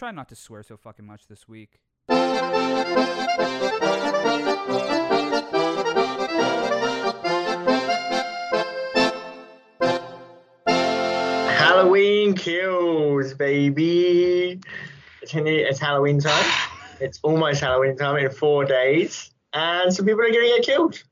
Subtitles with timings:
[0.00, 1.78] Try not to swear so fucking much this week.
[11.58, 14.58] Halloween kills, baby.
[15.20, 16.50] It's, it's Halloween time.
[17.00, 21.02] It's almost Halloween time in four days, and some people are going to get killed.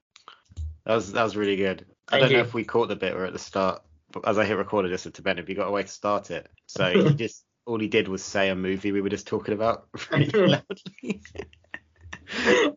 [0.86, 1.84] That was that was really good.
[2.08, 3.82] I don't know if we caught the bit or at the start,
[4.12, 5.82] but as I hit record, I just said to Ben, "Have you got a way
[5.82, 9.08] to start it?" So he just all he did was say a movie we were
[9.10, 11.20] just talking about really loudly.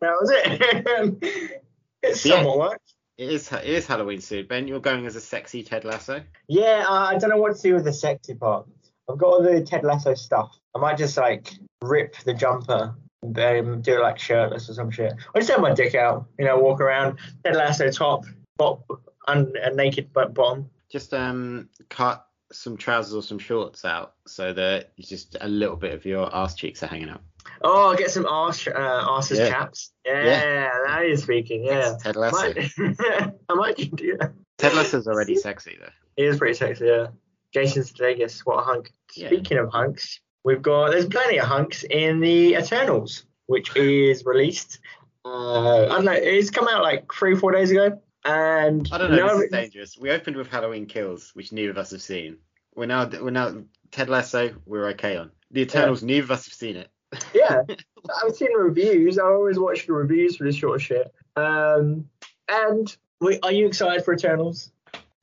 [0.20, 1.16] was it.
[2.02, 2.36] it Yeah.
[2.36, 2.94] somewhat worked.
[3.18, 4.46] it is it is Halloween soon.
[4.46, 6.22] Ben, you're going as a sexy Ted Lasso.
[6.48, 8.66] Yeah, uh, I don't know what to do with the sexy part.
[9.10, 10.50] I've got all the Ted Lasso stuff.
[10.74, 14.90] I might just like rip the jumper and um, do it like shirtless or some
[14.90, 15.12] shit.
[15.34, 17.18] I just have my dick out, you know, walk around.
[17.44, 18.24] Ted Lasso top,
[18.56, 18.80] bot,
[19.28, 20.68] un, a naked butt bottom.
[20.90, 25.94] Just um cut some trousers or some shorts out so that just a little bit
[25.94, 27.22] of your ass cheeks are hanging out.
[27.62, 29.48] Oh, get some arse, uh, arses Yeah.
[29.48, 29.92] chaps.
[30.04, 30.70] Yeah, Yeah.
[30.86, 31.64] now you're speaking.
[31.64, 31.96] Yeah.
[32.00, 32.52] Ted Lasso.
[32.54, 32.70] Might,
[33.48, 34.32] I might do that.
[34.58, 35.90] Ted Lasso's already sexy though.
[36.16, 37.08] He is pretty sexy, yeah.
[37.52, 38.90] Jason Sudeikis, what a hunk.
[39.16, 39.28] Yeah.
[39.28, 44.78] Speaking of hunks, we've got there's plenty of hunks in the Eternals, which is released.
[45.24, 49.10] Uh, I don't know, it's come out like three, four days ago, and I don't
[49.10, 49.26] know.
[49.26, 49.98] none this is dangerous.
[49.98, 52.38] We opened with Halloween Kills, which neither of us have seen.
[52.74, 54.54] We're now we're now Ted Lasso.
[54.66, 56.02] We're okay on the Eternals.
[56.02, 56.88] Neither of us have seen it.
[57.34, 57.62] yeah,
[58.24, 59.18] I've seen reviews.
[59.18, 61.12] I always watch the reviews for this sort of shit.
[61.36, 62.08] Um,
[62.48, 64.70] and wait, are you excited for Eternals?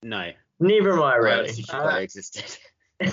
[0.02, 1.50] No, Neither am I I really.
[1.50, 2.58] Uh, forgot existed.
[3.02, 3.08] yeah,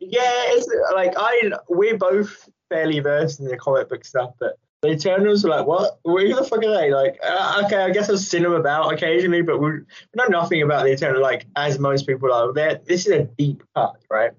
[0.00, 5.42] it's like I we're both fairly versed in the comic book stuff, but the Eternals
[5.44, 5.98] were like, what?
[6.04, 6.92] Who the fuck are they?
[6.92, 9.70] Like, uh, okay, I guess I've seen them about occasionally, but we,
[10.14, 11.22] know nothing about the Eternals.
[11.22, 14.32] Like, as most people are, they're, this is a deep cut, right?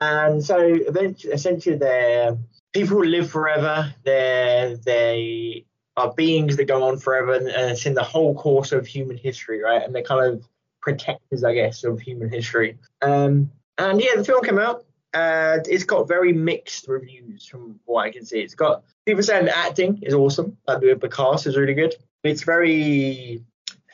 [0.00, 2.36] And so, eventually, essentially, they're
[2.72, 3.94] people live forever.
[4.04, 5.66] They're they
[5.96, 9.18] are beings that go on forever, and, and it's in the whole course of human
[9.18, 9.82] history, right?
[9.82, 10.48] And they're kind of
[10.80, 12.78] protectors, I guess, of human history.
[13.02, 14.84] Um, and yeah, the film came out.
[15.14, 18.40] Uh, it's got very mixed reviews from what I can see.
[18.40, 20.56] It's got people saying acting is awesome.
[20.66, 21.94] Like the, the cast is really good.
[22.24, 23.42] It's very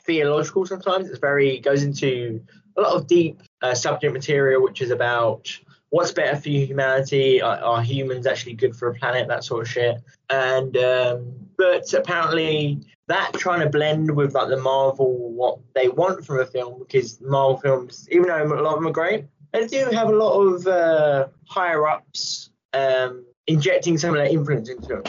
[0.04, 1.08] theological sometimes.
[1.08, 2.40] It's very goes into
[2.76, 5.58] a lot of deep uh, subject material, which is about
[5.90, 7.42] what's better for humanity.
[7.42, 9.28] Are, are humans actually good for a planet?
[9.28, 9.96] That sort of shit.
[10.30, 16.24] And um, but apparently that trying to blend with like the Marvel what they want
[16.24, 19.66] from a film because Marvel films, even though a lot of them are great, they
[19.66, 24.88] do have a lot of uh, higher ups um, injecting some of their influence into
[24.88, 25.02] them.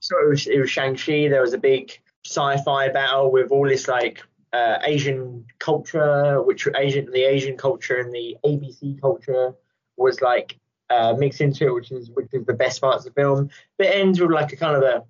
[0.00, 1.28] So it was, it was Shang Chi.
[1.28, 7.10] There was a big sci-fi battle with all this like uh, Asian culture, which Asian
[7.10, 9.54] the Asian culture and the ABC culture
[9.96, 10.58] was like
[10.90, 13.50] uh, mixed into it, which is which is the best parts of the film.
[13.78, 15.04] But it ends with like a kind of a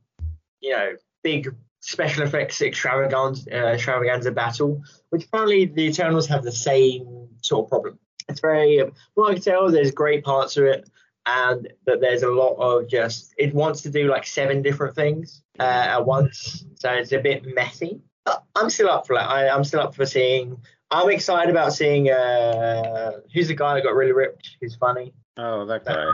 [0.60, 0.92] you know
[1.22, 7.66] big special effects extravaganza, uh, extravaganza battle, which apparently the Eternals have the same sort
[7.66, 7.98] of problem.
[8.28, 10.88] It's very, from what I can tell, there's great parts of it,
[11.26, 15.42] and that there's a lot of just it wants to do like seven different things
[15.58, 18.00] uh, at once, so it's a bit messy.
[18.24, 19.28] But I'm still up for that.
[19.28, 20.56] I, I'm still up for seeing.
[20.90, 22.10] I'm excited about seeing.
[22.10, 24.56] Uh, who's the guy that got really ripped?
[24.60, 25.12] Who's funny?
[25.36, 26.06] Oh, that guy.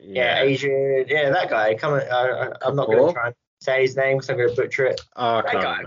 [0.00, 1.04] Yeah, Asian.
[1.08, 1.74] Yeah, that guy.
[1.74, 4.48] Come on, I, I, I'm not gonna try and say his name because I'm going
[4.48, 5.00] to butcher it.
[5.16, 5.82] Oh, That guy.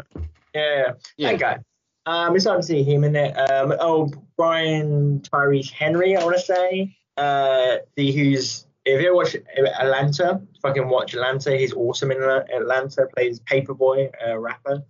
[0.53, 1.31] Yeah, Yeah.
[1.31, 1.59] that guy.
[2.05, 3.33] Um, it's see him in it.
[3.33, 6.95] Um, oh, Brian Tyrese Henry, I want to say.
[7.17, 9.35] Uh, the who's if you watch
[9.79, 11.55] Atlanta, fucking watch Atlanta.
[11.55, 13.07] He's awesome in Atlanta.
[13.15, 14.81] Plays Paper Boi, a rapper,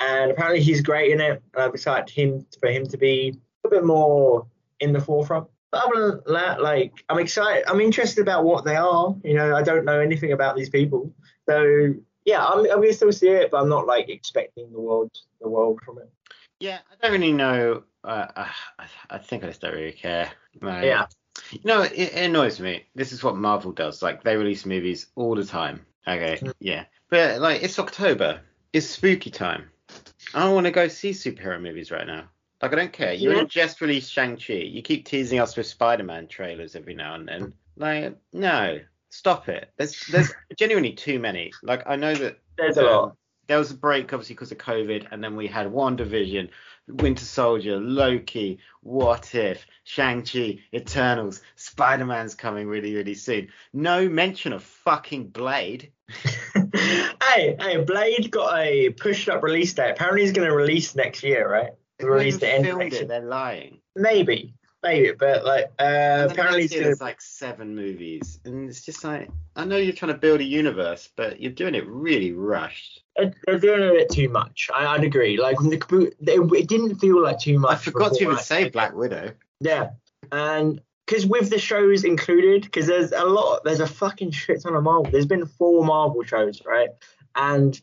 [0.00, 1.42] and apparently he's great in it.
[1.54, 4.46] And I'm excited him for him to be a bit more
[4.80, 5.48] in the forefront.
[5.70, 7.64] But other than that, like I'm excited.
[7.66, 9.14] I'm interested about what they are.
[9.24, 11.14] You know, I don't know anything about these people,
[11.48, 11.94] so
[12.26, 15.10] yeah, I'm, I'm gonna still see it, but I'm not like expecting the world
[15.40, 16.10] the world from it.
[16.60, 17.84] Yeah, I don't really know.
[18.04, 20.30] Uh, I, I think I just don't really care.
[20.60, 21.06] Like, Yeah.
[21.52, 22.84] You know, it, it annoys me.
[22.94, 24.02] This is what Marvel does.
[24.02, 25.84] Like, they release movies all the time.
[26.06, 26.84] Okay, yeah.
[27.10, 28.40] But, like, it's October.
[28.72, 29.70] It's spooky time.
[30.34, 32.24] I don't want to go see superhero movies right now.
[32.60, 33.12] Like, I don't care.
[33.12, 33.44] You Yeah.
[33.44, 34.54] just released Shang-Chi.
[34.54, 37.54] You keep teasing us with Spider-Man trailers every now and then.
[37.76, 38.80] Like, no,
[39.10, 39.70] stop it.
[39.76, 41.52] There's there's genuinely too many.
[41.62, 43.16] Like, I know that There's a lot.
[43.48, 46.50] There was a break obviously because of COVID, and then we had WandaVision,
[46.86, 53.48] Winter Soldier, Loki, What If, Shang Chi, Eternals, Spider Man's coming really really soon.
[53.72, 55.92] No mention of fucking Blade.
[56.54, 59.90] hey, hey, Blade got a pushed up release date.
[59.90, 61.72] Apparently, he's going to release next year, right?
[62.00, 63.08] Release the end it.
[63.08, 63.80] They're lying.
[63.96, 68.68] Maybe, maybe, but like, uh, apparently, next he's year going there's like seven movies, and
[68.68, 71.86] it's just like I know you're trying to build a universe, but you're doing it
[71.86, 73.02] really rushed.
[73.16, 74.70] They're doing a bit too much.
[74.74, 75.38] I, I'd agree.
[75.38, 77.72] Like, when the, it didn't feel like too much.
[77.72, 79.32] I forgot to even like, say Black Widow.
[79.60, 79.90] Yeah,
[80.30, 84.74] and because with the shows included, because there's a lot, there's a fucking shit ton
[84.74, 85.10] of Marvel.
[85.10, 86.90] There's been four Marvel shows, right?
[87.34, 87.80] And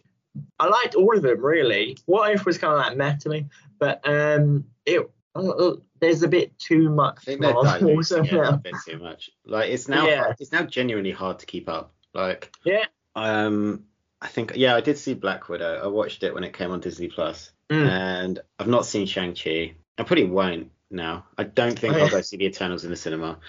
[0.59, 1.97] I liked all of them really.
[2.06, 3.47] What if was kind of like meh to me,
[3.80, 5.74] but um, it uh,
[6.06, 8.50] there's a bit too much I think they're diluting it yeah.
[8.54, 9.30] a bit too much.
[9.46, 10.34] Like it's now Yeah.
[10.40, 11.94] it's now genuinely hard to keep up.
[12.13, 12.86] Like Yeah.
[13.16, 13.86] um
[14.22, 15.81] I think yeah I did see Black Widow.
[15.84, 17.88] I watched it when it came on Disney Plus, Mm.
[17.90, 19.74] and I've not seen Shang Chi.
[19.98, 21.25] I probably won't now.
[21.38, 22.12] I don't think Oh, I'll yeah.
[22.12, 23.40] go see the Eternals in the cinema.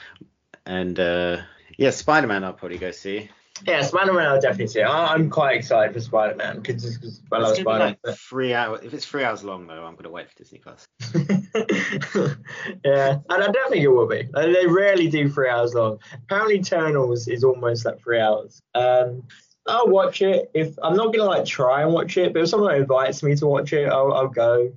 [0.65, 1.43] And uh
[1.79, 3.31] yeah, Spider Man I'll probably go see.
[3.65, 4.81] Yeah, Spider Man, I'll definitely see.
[4.81, 4.87] it.
[4.87, 6.85] I'm quite excited for Spider Man because
[7.33, 8.81] I love It's gonna be Spider like three hours.
[8.83, 10.87] If it's three hours long though, I'm gonna wait for Disney Plus.
[12.85, 14.29] Yeah, and I don't think it will be.
[14.33, 15.99] Like, They rarely do three hours long.
[16.25, 18.61] Apparently, Eternals is almost like three hours.
[18.75, 19.23] Um,
[19.67, 22.75] I'll watch it if I'm not gonna like try and watch it, but if someone
[22.75, 24.73] invites me to watch it, I'll, I'll go.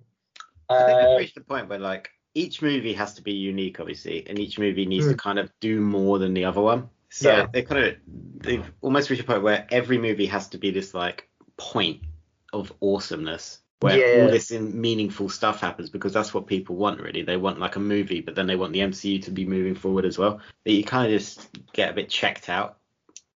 [0.70, 3.80] I think Uh, we've reached the point where like each movie has to be unique,
[3.80, 6.90] obviously, and each movie needs to kind of do more than the other one.
[7.10, 7.30] So.
[7.30, 7.48] Yeah.
[7.52, 7.96] they kind of
[8.38, 11.28] they've almost reached a point where every movie has to be this like
[11.58, 12.02] point
[12.54, 14.24] of awesomeness where Yeah.
[14.24, 17.22] all this in meaningful stuff happens because that's what people want really.
[17.24, 20.06] They want like a movie, but then they want the MCU to be moving forward
[20.06, 20.40] as well.
[20.66, 22.78] But you kind of just get a bit checked out.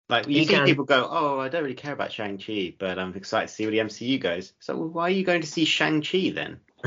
[0.08, 0.66] Like you, You see can.
[0.66, 3.64] people go, oh, I don't really care about Shang Chi, but I'm excited to see
[3.64, 4.52] where the MCU goes.
[4.60, 6.58] So well, why are you going to see Shang Chi then?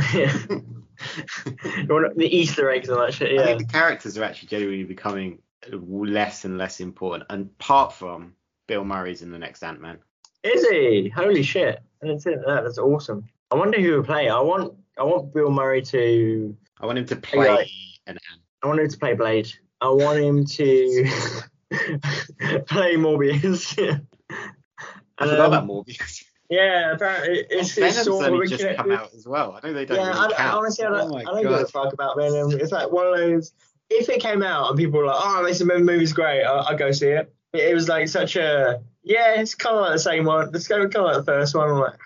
[1.46, 3.31] the Easter eggs and that shit.
[3.34, 3.42] Yeah.
[3.44, 5.40] I think the characters are actually genuinely becoming
[5.72, 8.34] less and less important, and apart from
[8.68, 9.98] Bill Murray's in the next Ant Man.
[10.44, 11.10] Is he?
[11.10, 11.80] Holy shit!
[12.04, 12.64] I didn't see that.
[12.64, 13.26] That's awesome.
[13.52, 14.30] I wonder who will play.
[14.30, 14.74] I want.
[14.98, 16.56] I want Bill Murray to.
[16.80, 17.70] I want him to play
[18.08, 18.42] an Ant.
[18.64, 19.52] I want him to play Blade.
[19.82, 21.06] I want him to
[22.68, 23.78] play Morbius.
[25.18, 26.24] I forgot Um, about Morbius.
[26.50, 29.60] Yeah, apparently it's, it's Venom's sort of just come out as well.
[29.62, 31.52] I know they don't Yeah, really I, I honestly, I don't, oh I don't give
[31.52, 32.52] a fuck about Venom.
[32.52, 33.54] It's like one of those.
[33.90, 36.92] If it came out and people were like, "Oh, this movie's great," I, I'd go
[36.92, 37.34] see it.
[37.54, 37.74] it.
[37.74, 40.50] Was like such a yeah, it's kind of like the same one.
[40.54, 41.70] It's kind of kind of like the first one.
[41.70, 42.00] I'm like,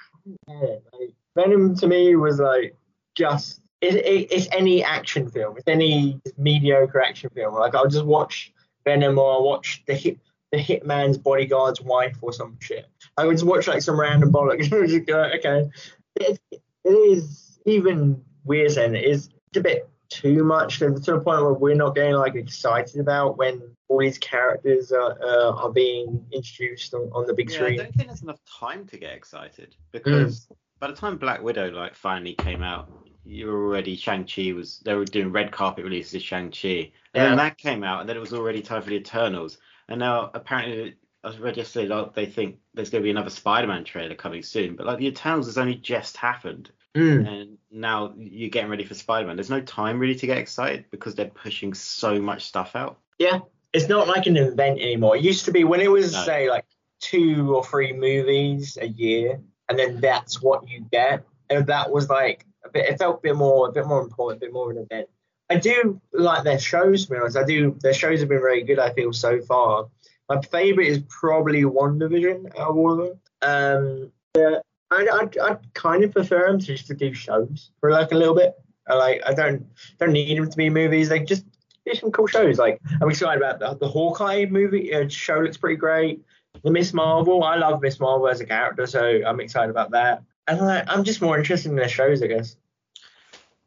[0.48, 2.76] yeah, like, Venom to me was like
[3.16, 5.56] just it, it, it's any action film.
[5.58, 7.56] It's any mediocre action film.
[7.56, 8.52] Like I'll just watch
[8.86, 10.20] Venom or I'll watch the hit
[10.52, 12.88] the hitman's bodyguard's wife or some shit.
[13.18, 14.72] I would just watch like some random bollocks.
[14.72, 15.70] and just go, okay,
[16.16, 20.80] it, it is even weird saying it is it's a bit too much.
[20.80, 25.18] To, the point where we're not getting like excited about when all these characters are
[25.22, 28.86] uh, are being introduced on, on the big Yeah, I don't think there's enough time
[28.88, 30.48] to get excited because
[30.80, 32.90] by the time Black Widow like finally came out,
[33.24, 36.70] you were already Shang Chi was they were doing red carpet releases of Shang Chi,
[36.70, 37.24] and Yeah.
[37.30, 39.58] then that came out, and then it was already time for the Eternals,
[39.88, 43.84] and now apparently I read yesterday like they think there's going to be another Spider-Man
[43.84, 47.28] trailer coming soon, but like the Eternals has only just happened, Mm.
[47.28, 49.36] and now you're getting ready for Spider-Man.
[49.36, 53.00] There's no time really to get excited because they're pushing so much stuff out.
[53.20, 53.40] Yeah,
[53.74, 55.16] it's not like an event anymore.
[55.18, 56.24] It used to be when it was No.
[56.24, 56.66] say like
[57.00, 62.10] two or three movies a year, and then that's what you get, and that was
[62.10, 62.90] like a bit.
[62.90, 65.10] It felt a bit more, a bit more important, a bit more of an event.
[65.52, 67.38] I do like their shows, to be honest.
[67.38, 67.76] I do.
[67.82, 68.80] Their shows have been very good.
[68.80, 69.88] I feel so far.
[70.28, 73.20] My favorite is probably WandaVision out of all of them.
[73.42, 74.60] Um, yeah,
[74.92, 78.16] I I I kind of prefer them to just to do shows for like a
[78.16, 78.56] little bit.
[78.88, 79.66] I like I don't
[80.00, 81.10] don't need them to be movies.
[81.10, 81.46] Like just
[81.86, 82.58] do some cool shows.
[82.58, 84.94] Like I'm excited about the, the Hawkeye movie.
[84.94, 86.22] Uh, show looks pretty great.
[86.64, 87.44] The Miss Marvel.
[87.44, 90.24] I love Miss Marvel as a character, so I'm excited about that.
[90.48, 92.56] And like, I'm just more interested in their shows, I guess.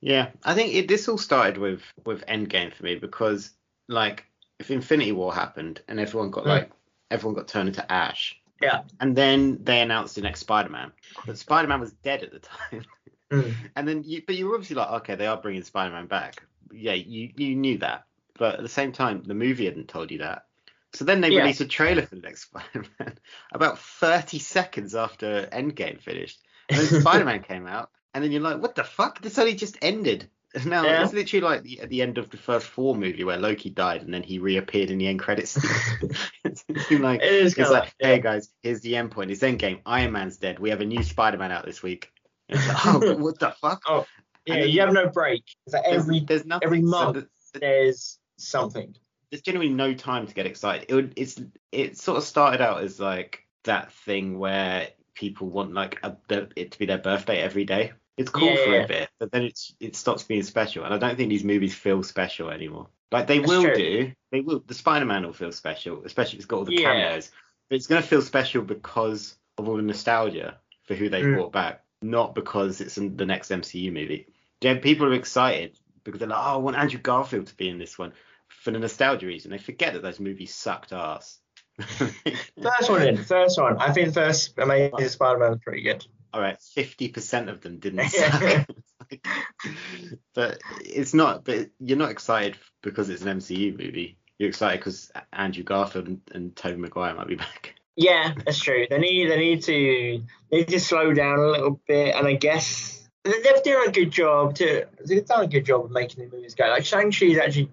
[0.01, 3.53] Yeah, I think it, this all started with with Endgame for me because
[3.89, 4.27] like
[4.59, 6.49] if Infinity War happened and everyone got Mm.
[6.49, 6.71] like
[7.11, 8.37] everyone got turned into ash.
[8.63, 8.83] Yeah.
[9.01, 10.93] And then they announced the next Spider-Man,
[11.27, 12.85] but Spider-Man was dead at the time.
[13.33, 13.55] Mm.
[13.77, 16.43] And then you, but you were obviously like, okay, they are bringing Spider-Man back.
[16.71, 18.05] Yeah, you you knew that,
[18.39, 20.45] but at the same time, the movie hadn't told you that.
[20.93, 21.39] So then they Yeah.
[21.41, 23.19] released a trailer for the next Spider-Man
[23.55, 26.43] about 30 seconds after Endgame finished.
[26.69, 29.23] And then Spider-Man came out, and then you're like, what the fuck?
[29.23, 30.29] This only just ended.
[30.67, 31.03] No, Yeah.
[31.05, 34.03] it's literally like the, at the end of the first Thor movie where Loki died
[34.03, 35.57] and then he reappeared in the end credits.
[36.45, 39.31] it's like, It is it's like, hey guys, here's the end point.
[39.31, 39.81] It's Endgame.
[39.87, 40.59] Iron Man's dead.
[40.59, 42.11] We have a new Spider-Man out this week.
[42.49, 43.83] It's like, oh, what the fuck?
[43.89, 44.05] Oh,
[44.47, 45.45] yeah, then- you have no break.
[45.67, 46.67] It's like There's, every there's nothing.
[46.67, 47.15] every so month.
[47.15, 48.95] th- there's something.
[49.31, 50.87] there's generally no time to get excited.
[50.91, 51.41] It would, it's
[51.71, 56.51] it sort of started out as like that thing where people want like a, the,
[56.57, 57.93] it to be their birthday every day.
[58.19, 58.83] It's cool Yeah, for yeah.
[58.83, 61.75] a bit, but then it's it stops being special, and I don't think these movies
[61.75, 62.89] feel special anymore.
[63.11, 63.75] Like they That's will true.
[63.75, 64.63] do, they will.
[64.67, 66.93] The Spider-Man will feel special, especially if it's got all the Yeah.
[66.93, 67.31] cameos.
[67.69, 71.35] But it's gonna feel special because of all the nostalgia for who they Mm.
[71.35, 74.27] brought back, not because it's in the next MCU movie.
[74.61, 77.79] Yeah, people are excited because they're like, oh, I want Andrew Garfield to be in
[77.79, 78.13] this one
[78.49, 79.51] for the nostalgia reason.
[79.51, 81.39] They forget that those movies sucked ass.
[81.79, 83.17] First one in.
[83.25, 83.79] First one.
[83.79, 86.07] I think the first Amazing Spider-Man is pretty good.
[86.33, 88.67] All right, fifty percent of them didn't suck.
[90.35, 91.45] but it's not.
[91.45, 94.19] But you're not excited because it's an MCU movie.
[94.39, 97.75] You're excited because Andrew Garfield and, and Tobey Maguire might be back.
[97.95, 98.87] Yeah, that's true.
[98.89, 102.33] They need they need to they need to slow down a little bit, and I
[102.37, 106.25] guess they- they've done a good job to they've done a good job of making
[106.25, 106.69] the movies go.
[106.69, 107.69] Like Shang Chi is actually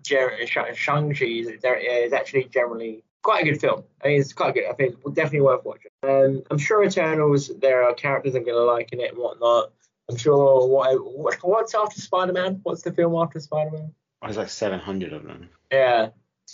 [0.75, 3.84] Shang Chi is actually generally quite a good film.
[4.04, 4.66] I mean, it's quite good.
[4.70, 5.92] I think it's definitely worth watching.
[6.04, 9.72] Um, I'm sure Eternals there are characters I'm gonna like in it and whatnot.
[10.10, 12.60] I'm sure what, what what's after Spider Man?
[12.64, 13.94] What's the film after Spider Man?
[14.22, 15.50] There's like 700 of them.
[15.72, 16.10] Yeah,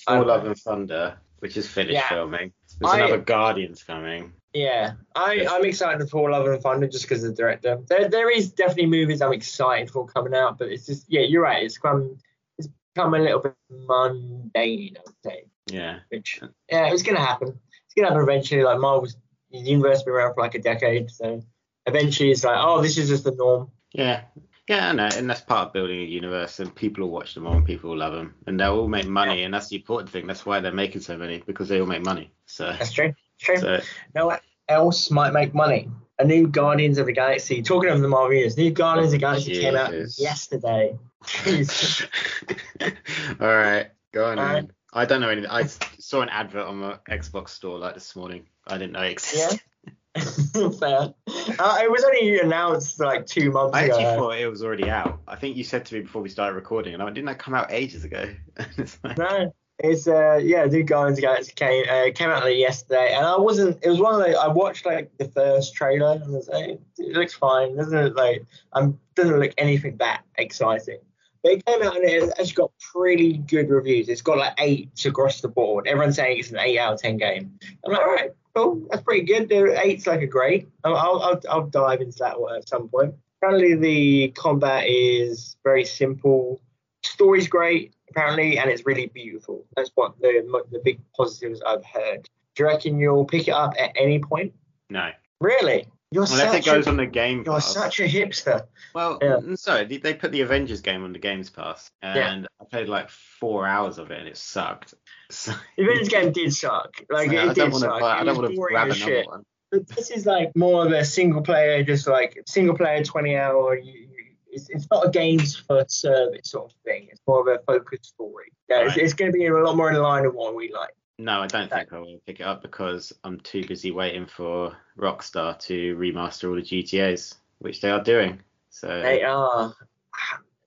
[0.08, 2.10] Thor: Love and Thunder, which is finished Yeah.
[2.10, 2.52] filming.
[2.80, 4.34] There's I- another Guardians coming.
[4.54, 7.78] Yeah, I, I'm excited for Love and Thunder just because of the director.
[7.90, 11.42] There, there is definitely movies I'm excited for coming out, but it's just yeah, you're
[11.42, 11.62] right.
[11.64, 12.18] It's come,
[12.58, 15.46] it's become a little bit mundane, I would say.
[15.68, 16.00] Yeah.
[16.10, 17.50] Which yeah, it's gonna happen.
[17.86, 18.64] It's gonna happen eventually.
[18.64, 19.16] Like Marvel's
[19.52, 21.42] the universe been around for like a decade, so
[21.86, 23.72] eventually it's like, oh, this is just the norm.
[23.94, 24.22] Yeah.
[24.68, 27.46] Yeah, I know, and that's part of building a universe, and people will watch them
[27.46, 30.10] all, and people will love them, and they'll all make money, and that's the important
[30.10, 30.26] thing.
[30.26, 32.32] That's why they're making so many because they all make money.
[32.48, 33.14] So, That's true.
[33.40, 33.58] True.
[33.58, 33.82] so
[34.14, 35.88] what else might make money?
[36.18, 37.62] A new Guardians of the Galaxy.
[37.62, 40.98] Talking of the Marvel universe, new Guardians of the Galaxy came out yesterday.
[43.40, 44.40] All right, go on.
[44.40, 44.54] All right.
[44.54, 44.72] then.
[44.96, 45.50] I don't know anything.
[45.52, 45.64] I
[46.00, 48.46] saw an advert on my Xbox store like this morning.
[48.66, 49.62] I didn't know it existed.
[49.62, 49.92] Yeah.
[50.80, 51.14] Fair.
[51.60, 53.94] Uh, it was only announced like two months I ago.
[54.00, 55.20] actually thought it was already out.
[55.28, 57.40] I think you said to me before we started recording, and I went, didn't that
[57.40, 58.34] come out ages ago?
[58.78, 62.46] It's like- No, it's uh yeah, New Guardians of the Galaxy came uh, came out
[62.46, 63.84] like yesterday, and I wasn't.
[63.84, 66.80] It was one of the I watched like the first trailer, and I was like,
[66.98, 68.16] it looks fine, doesn't it?
[68.16, 71.00] Like, um, doesn't look anything that exciting.
[71.46, 74.10] But it came out and it actually got pretty good reviews.
[74.10, 75.86] It's got like eight across the board.
[75.88, 77.60] Everyone's saying it's an eight out of ten game.
[77.86, 79.48] I'm like, all right, cool, that's pretty good.
[79.48, 80.68] The Eight's like a great.
[80.84, 83.14] I'll I'll, I'll, I'll dive into that one at some point.
[83.40, 86.60] Apparently, the combat is very simple.
[87.04, 89.68] Story's great, apparently, and it's really beautiful.
[89.76, 92.28] That's what the the big positives I've heard.
[92.56, 94.52] Do you reckon you'll pick it up at any point?
[94.90, 95.86] no, Really?
[96.16, 97.74] You're unless it goes a, on the Game you're Pass.
[97.74, 98.66] such a hipster.
[98.94, 99.38] Well, Yeah.
[99.42, 102.88] mm, so they, they put the Avengers game on the Games Pass, and I played
[102.88, 104.94] like four hours of it, and it sucked.
[105.32, 107.02] So, The Avengers game did suck.
[107.10, 108.00] Like so it I did don't suck.
[108.00, 108.20] buy.
[108.20, 109.28] I don't want to grab another shit.
[109.28, 109.44] one.
[109.72, 113.76] But this is like more of a single player, just like single player, 20 hour.
[113.76, 114.08] You, you,
[114.52, 117.08] it's, it's not a games for service sort of thing.
[117.12, 118.54] It's more of a focused story.
[118.70, 120.94] Yeah, it's, it's going to be a lot more in line with what we like.
[121.18, 124.76] No, I don't think I will pick it up because I'm too busy waiting for
[124.98, 128.42] Rockstar to remaster all the GTA's, which they are doing.
[128.70, 129.74] So They are.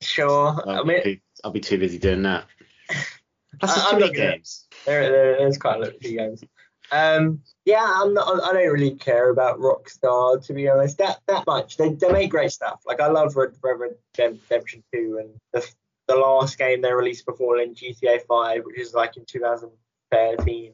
[0.00, 0.62] Sure.
[0.66, 2.46] I'll, I mean, be, I'll be too busy doing that.
[2.88, 4.66] There's I'm too many games.
[4.86, 6.44] there, there, there's quite a lot of games.
[6.90, 10.96] Um, yeah, I'm not, I don't really care about Rockstar to be honest.
[10.98, 11.76] That that much.
[11.76, 12.80] They, they make great stuff.
[12.86, 15.68] Like I love Red Red Dead Redemption 2 and the
[16.06, 19.76] the last game they released before in GTA 5, which is like in 2013
[20.12, 20.72] or something.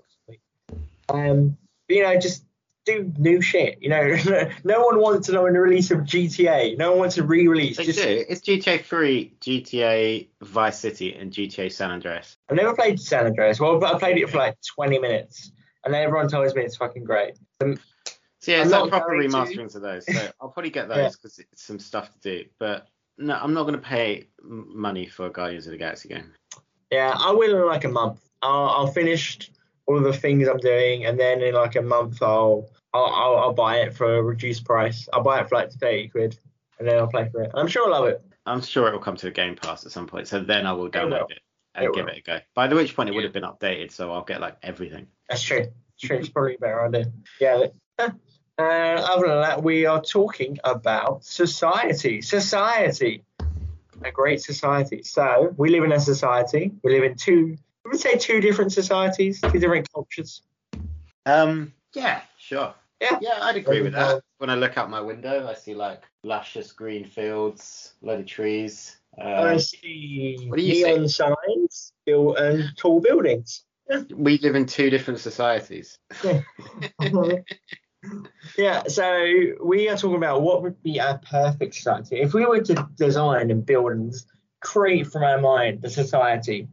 [1.08, 1.56] Um,
[1.88, 2.44] you know, just
[2.86, 3.78] do new shit.
[3.80, 4.16] You know,
[4.64, 6.76] no one wants to know in the release of GTA.
[6.78, 7.76] No one wants to re-release.
[7.76, 8.24] They Just, do.
[8.28, 12.36] It's GTA 3, GTA Vice City, and GTA San Andreas.
[12.48, 13.60] I've never played San Andreas.
[13.60, 15.52] Well, but I played it for like 20 minutes,
[15.84, 17.38] and then everyone tells me it's fucking great.
[17.60, 17.78] Um,
[18.40, 20.04] So yeah, I'm it's not proper going to- of those.
[20.06, 22.44] So I'll probably get those because it's some stuff to do.
[22.58, 22.86] But
[23.16, 26.32] no, I'm not going to pay money for a Guardians of the Galaxy game.
[26.90, 28.20] Yeah, I will in like a month.
[28.44, 29.50] I'll, I'll finish
[29.86, 33.52] all the things I'm doing, and then in like a month, I'll I'll, I'll, I'll
[33.52, 35.08] buy it for a reduced price.
[35.12, 36.38] I'll buy it for like 30 quid,
[36.78, 37.50] and then I'll play for it.
[37.54, 38.22] I'm sure I'll love it.
[38.46, 40.28] I'm sure it will come to the Game Pass at some point.
[40.28, 41.40] So then I will download it
[41.74, 42.12] and It give will.
[42.12, 42.38] it a go.
[42.54, 45.06] By the which point it would have been updated, so I'll get like everything.
[45.28, 45.66] That's true.
[45.96, 46.18] It's true.
[46.18, 47.12] It's probably a better idea.
[47.40, 47.66] Yeah.
[47.98, 52.22] Uh, other than that, we are talking about society.
[52.22, 53.24] Society.
[54.04, 55.02] a great society.
[55.02, 56.70] So we live in a society.
[56.84, 57.56] We live in two.
[57.84, 60.42] We would say two different societies, two different cultures.
[61.26, 62.74] Um, yeah, sure.
[63.00, 63.18] Yeah.
[63.20, 64.22] Yeah, I'd agree with that.
[64.38, 68.96] When I look out my window, I see like luscious green fields, load of trees.
[69.18, 73.64] I Uh, see what do you neon signs, built and tall buildings.
[74.14, 75.98] we live in two different societies.
[78.58, 79.26] yeah, so
[79.62, 82.20] we are talking about what would be a perfect society.
[82.20, 84.14] If we were to design and build and
[84.60, 86.68] create from our mind the society,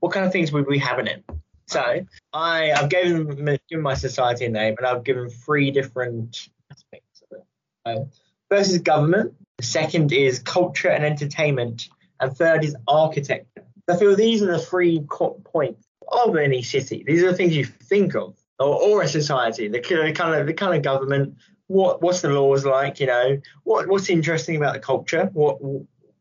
[0.00, 1.24] what kind of things would we have in it?
[1.66, 7.22] So I, I've given, given my society a name and I've given three different aspects
[7.22, 7.44] of it.
[7.86, 8.04] Uh,
[8.50, 11.88] first is government, the second is culture and entertainment,
[12.18, 13.64] and third is architecture.
[13.88, 17.04] I feel these are the three points of any city.
[17.06, 19.68] These are the things you think of, or, or a society.
[19.68, 21.36] The, the kind of the kind of government.
[21.66, 23.00] What what's the laws like?
[23.00, 25.30] You know, what what's interesting about the culture?
[25.32, 25.58] What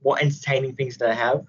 [0.01, 1.43] what entertaining things do they have?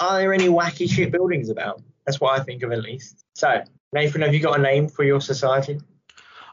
[0.00, 1.82] Are there any wacky shit buildings about?
[2.06, 3.24] That's what I think of at least.
[3.34, 3.62] So,
[3.92, 5.80] Nathan, have you got a name for your society?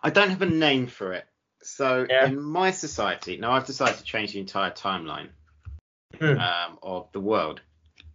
[0.03, 1.25] I don't have a name for it.
[1.63, 2.25] So Yeah.
[2.27, 5.29] in my society, now I've decided to change the entire timeline
[6.19, 6.37] Hmm.
[6.39, 7.61] um, of the world.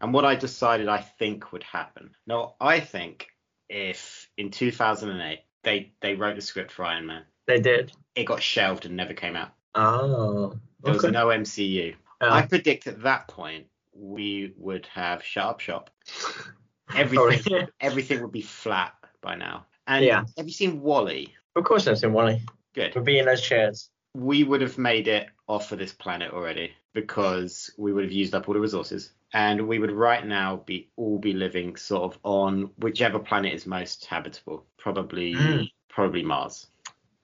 [0.00, 2.14] And what I decided I think would happen.
[2.26, 3.28] Now I think
[3.68, 7.92] if in 2008 they they wrote the script for Iron Man, They did.
[8.14, 9.50] it got shelved and never came out.
[9.74, 11.94] Oh, There was no MCU.
[12.22, 12.30] Oh.
[12.30, 13.66] I predict at that point
[14.00, 15.90] we would have Sharp shop.
[16.96, 19.66] Everything everything would be flat by now.
[19.86, 20.24] And Yeah.
[20.36, 21.32] have you seen WALL-E?
[21.56, 22.42] of course, I've seen WALL-E.
[22.74, 22.94] Good.
[22.94, 23.90] We'll be in those chairs.
[24.14, 28.34] we would have made it off of this planet already because we would have used
[28.34, 32.18] up all the resources and we would right now be all be living sort of
[32.24, 35.70] on whichever planet is most habitable probably Mm.
[35.88, 36.66] probably mars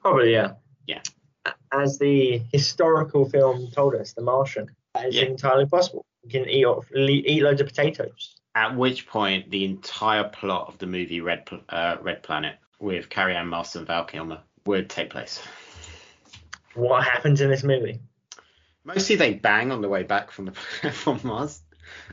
[0.00, 0.52] Probably, yeah.
[0.86, 1.02] Yeah.
[1.72, 5.22] As the historical film told us, The Martian, that is Yeah.
[5.24, 6.04] entirely possible.
[6.26, 8.34] You can eat off, eat loads of potatoes.
[8.54, 13.36] at which point the entire plot of the movie red uh, red planet with carrie
[13.36, 15.40] ann moss and val kilmer would take place
[16.74, 18.00] What happens in this movie?
[18.84, 20.52] mostly they bang on the way back from the
[20.92, 21.62] from mars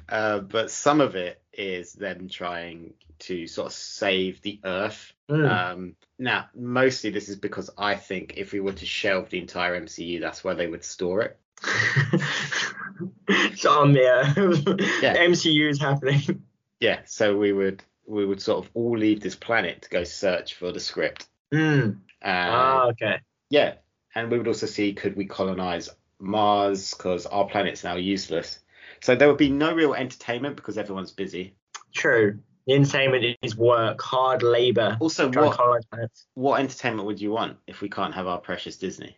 [0.09, 5.49] uh, but some of it is them trying to sort of save the earth Mm.
[5.49, 9.79] Um, now, mostly this is because I think if we were to shelve the entire
[9.79, 11.37] MCU, that's where they would store it.
[13.55, 15.17] so um, yeah, Yeah.
[15.17, 16.43] MCU is happening.
[16.79, 20.55] Yeah, so we would we would sort of all leave this planet to go search
[20.55, 21.27] for the script.
[21.53, 21.99] Mm.
[22.21, 23.19] And Ah, okay.
[23.49, 23.75] yeah,
[24.15, 28.59] and we would also see could we colonize Mars because our planet's now useless.
[29.01, 31.55] So there would be no real entertainment because everyone's busy.
[31.93, 32.39] True.
[32.67, 34.97] The entertainment is work, hard labor.
[35.01, 35.59] Also, what
[36.35, 39.17] what entertainment would you want if we can't have our precious Disney?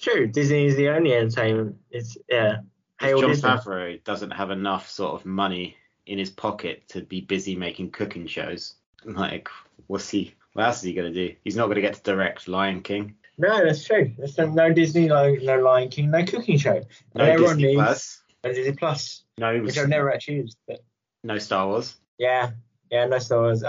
[0.00, 0.26] True.
[0.26, 1.76] Disney is the only entertainment.
[1.90, 2.58] It's yeah.
[3.00, 3.48] Hail John Disney.
[3.50, 5.76] Favreau doesn't have enough sort of money
[6.06, 8.74] in his pocket to be busy making cooking shows.
[9.04, 9.48] Like,
[9.86, 10.34] what's he?
[10.52, 11.34] What else is he gonna do?
[11.44, 13.14] He's not gonna get to direct Lion King.
[13.36, 14.12] No, that's true.
[14.16, 16.74] There's no, no Disney, no, no Lion King, no cooking show.
[16.74, 16.80] No
[17.14, 18.22] And everyone Disney needs Plus.
[18.44, 20.56] a Disney Plus, No, which I've never actually used.
[20.68, 20.84] But
[21.24, 21.96] no Star Wars.
[22.18, 22.52] yeah,
[22.94, 23.64] yeah, no Star Wars.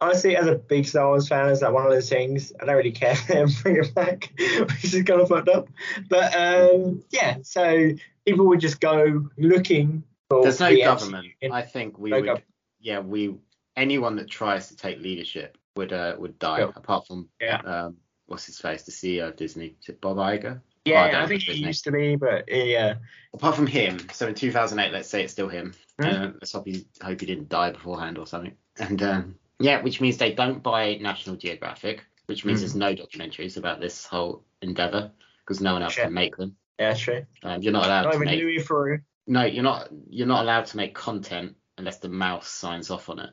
[0.00, 2.52] Honestly, as a big Star Wars fan, it's like one of those things.
[2.60, 5.68] I don't really care if they bring it back, which is kind of fucked up.
[6.08, 7.90] But um, yeah, so
[8.26, 10.42] people would just go looking for.
[10.42, 11.26] There's no the government.
[11.42, 11.52] MCU.
[11.52, 12.28] I think we No would.
[12.28, 12.42] gov-
[12.80, 13.36] Yeah, we.
[13.76, 16.60] Anyone that tries to take leadership would uh, would die.
[16.60, 16.70] Yeah.
[16.74, 17.60] Apart from Yeah.
[17.64, 20.60] um, what's his face, the CEO of Disney, is it Bob Iger?
[20.86, 22.94] Oh, I Yeah, I think he used to be, but yeah.
[23.34, 25.74] Apart from him, so in 2008, let's say it's still him.
[26.00, 26.06] Hmm.
[26.08, 28.54] Uh, let's hope he hope he didn't die beforehand or something.
[28.80, 32.62] And um, yeah, which means they don't buy National Geographic, which means Hmm.
[32.62, 35.10] there's no documentaries about this whole endeavor
[35.44, 36.04] because no one else Shit.
[36.04, 36.56] can make them.
[36.78, 37.26] Yeah, true.
[37.42, 38.40] Um, you're not allowed Not to make.
[38.40, 39.02] Louis Theroux.
[39.26, 39.88] No, you're not.
[40.08, 43.30] You're not allowed to make content unless the mouse signs off on it.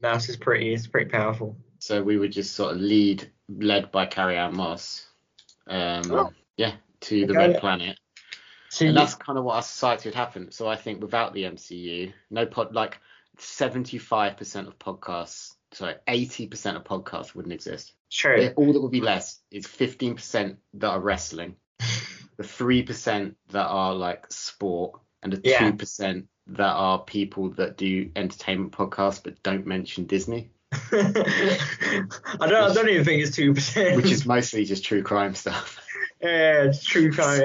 [0.00, 1.56] Mouse is pretty, it's pretty powerful.
[1.78, 5.06] So we would just sort of lead, led by Carrie Ann Moss.
[5.66, 6.32] Um, Oh.
[6.56, 7.98] Yeah, to the Red Planet.
[8.70, 10.50] So and you- that's kind of what our society would happen.
[10.52, 12.98] So I think without the MCU, no pod like
[13.38, 17.92] seventy five percent of podcasts, sorry, eighty percent of podcasts wouldn't exist.
[18.10, 18.52] true.
[18.56, 21.56] All that would be less is fifteen percent that are wrestling,
[22.36, 25.58] the three percent that are like sport, and the Yeah.
[25.70, 30.86] two percent that are people that do entertainment podcasts but don't mention Disney, I
[32.40, 32.70] don't.
[32.70, 33.96] I don't even think it's two percent.
[33.96, 35.80] which is mostly just true crime stuff.
[36.22, 37.42] yeah, it's true crime.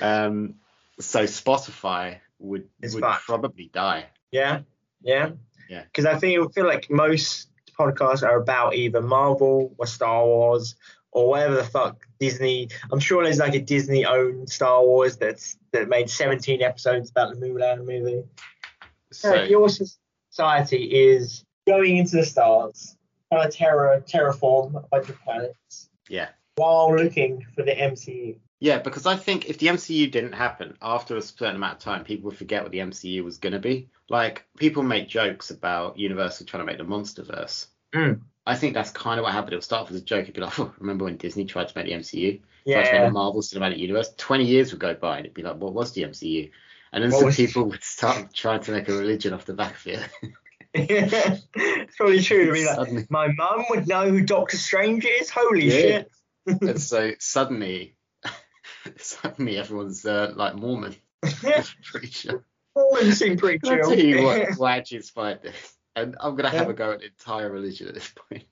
[0.00, 0.24] Yeah.
[0.24, 0.54] Um,
[1.00, 4.06] so Spotify would It's would probably die.
[4.32, 4.60] Yeah.
[5.02, 5.30] Yeah.
[5.68, 5.84] Yeah.
[5.84, 10.74] Because I think I feel like most podcasts are about either Marvel or Star Wars
[11.12, 12.68] or whatever the fuck Disney.
[12.90, 17.34] I'm sure there's like a Disney owned Star Wars that's that made 17 episodes about
[17.34, 18.24] the Mulan movie.
[19.12, 22.96] So Yeah, your society is going into the stars,
[23.32, 26.28] trying to terra terraform a bunch of planets yeah.
[26.56, 28.36] while looking for the MCU.
[28.62, 32.04] Yeah, because I think if the MCU didn't happen after a certain amount of time,
[32.04, 33.88] people would forget what the MCU was going to be.
[34.08, 37.66] Like, people make jokes about Universal trying to make the Monsterverse.
[37.92, 38.20] Mm.
[38.46, 39.52] I think that's kind of what happened.
[39.54, 40.22] It would start off as a joke.
[40.22, 42.40] It'd be like, oh, remember when Disney tried to make the MCU?
[42.64, 42.82] Yeah.
[42.82, 44.14] Tried to make the Marvel Cinematic Universe?
[44.16, 46.52] 20 years would go by and it'd be like, what was the MCU?
[46.92, 49.74] And then What some people would start trying to make a religion off the back
[49.74, 50.08] of it.
[50.72, 52.50] yeah, it's probably true.
[52.50, 55.30] I mean, like, Suddenly- my mum would know who Doctor Strange is.
[55.30, 55.72] Holy Yeah.
[55.72, 56.12] shit!
[56.46, 57.96] and so suddenly,
[58.96, 60.94] suddenly everyone's uh, like Mormon.
[61.84, 62.44] Pretty sure.
[62.76, 63.82] Mormons seem pretty chill.
[63.82, 65.76] tell you what, what actually inspired this?
[65.94, 66.70] And I'm gonna have Yeah.
[66.70, 68.44] a go at the entire religion at this point.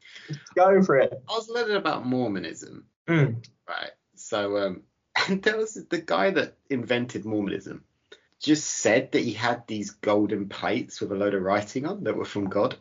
[0.54, 1.12] Go for it.
[1.28, 3.42] I was learning about Mormonism, Mm.
[3.66, 3.92] right?
[4.14, 4.82] So um,
[5.28, 7.82] and there was the guy that invented Mormonism
[8.40, 12.16] just said that he had these golden plates with a load of writing on that
[12.16, 12.76] were from God.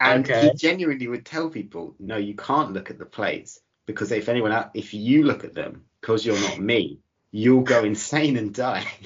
[0.00, 0.50] And Okay.
[0.50, 4.52] he genuinely would tell people, no, you can't look at the plates because if anyone
[4.52, 7.00] else, if you look at them, because you're not me,
[7.32, 8.86] you'll go insane and die.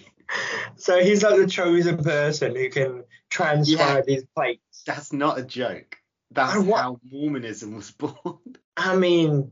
[0.77, 4.85] So he's like the chosen person who can transcribe these plates.
[4.87, 5.97] That's not a joke.
[6.31, 8.39] That's Oh, how Mormonism was born.
[8.77, 9.51] I mean,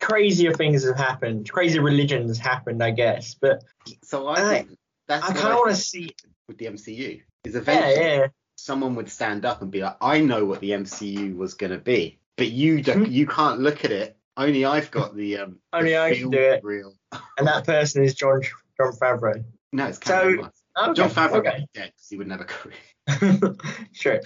[0.00, 1.50] crazier things have happened.
[1.50, 3.34] Crazy religions happened, I guess.
[3.34, 3.64] But
[4.04, 6.14] So I I- think that's I kind of want to see.
[6.46, 7.22] with the MCU.
[7.44, 8.26] Is Yeah, eventually yeah.
[8.56, 11.78] someone would stand up and be like, I know what the MCU was going to
[11.78, 13.12] be, but you don't, mm-hmm.
[13.12, 14.17] you can't look at it.
[14.38, 15.58] Only I've got the um.
[15.72, 16.64] Only the I can do it.
[16.64, 16.94] Reel.
[17.36, 18.40] And that person is John
[18.76, 19.44] Jon Favreau.
[19.72, 20.62] No, it's Cameron Moss.
[20.80, 21.66] Okay, Jon Favreau okay.
[21.74, 23.54] dead because he would never go.
[23.92, 24.20] sure.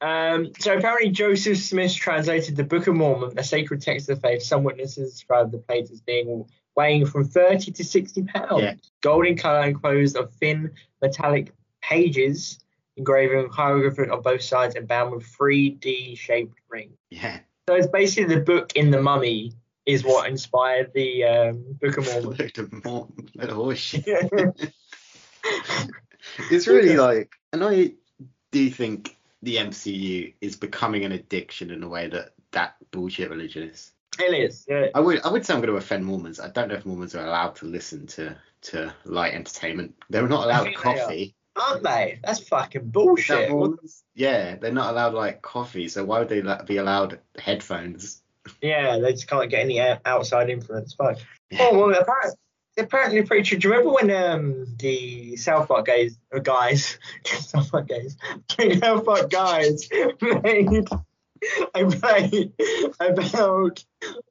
[0.00, 4.28] Um, so apparently Joseph Smith translated the Book of Mormon, a sacred text of the
[4.28, 4.42] faith.
[4.42, 6.44] Some witnesses describe the plates as being
[6.76, 8.62] weighing from 30 to 60 pounds.
[8.62, 8.74] Yeah.
[9.00, 12.58] Golden color enclosed of thin metallic pages
[12.96, 16.96] engraving hieroglyphic on both sides and bound with 3D shaped rings.
[17.10, 17.40] Yeah.
[17.68, 19.52] So it's basically the book in the mummy
[19.86, 22.36] is what inspired the um, Book of Mormon.
[22.38, 24.06] Load of more, load of horse shit.
[24.06, 24.28] yeah,
[26.50, 27.92] It's really like, and I
[28.50, 33.64] do think the MCU is becoming an addiction in a way that that bullshit religion
[33.68, 33.92] is.
[34.18, 34.64] it is.
[34.68, 34.86] Yeah.
[34.94, 36.40] I would I would say I'm going to offend Mormons.
[36.40, 39.94] I don't know if Mormons are allowed to listen to to light entertainment.
[40.08, 40.96] They're not allowed think they are.
[40.96, 41.36] coffee.
[41.56, 42.18] Aren't they?
[42.24, 43.50] That's fucking bullshit.
[44.14, 45.88] Yeah, they're not allowed like coffee.
[45.88, 48.22] So why would they be allowed headphones?
[48.60, 50.94] Yeah, they just can't get any outside influence.
[50.94, 51.18] Fuck.
[51.50, 51.58] Yeah.
[51.62, 52.38] Oh well, apparently,
[52.76, 53.58] apparently pretty true.
[53.58, 58.16] Do you remember when um the South Park guys, uh, guys, South Park guys,
[58.80, 59.88] South Park guys
[60.20, 60.86] made
[61.74, 62.50] a play
[63.00, 63.84] about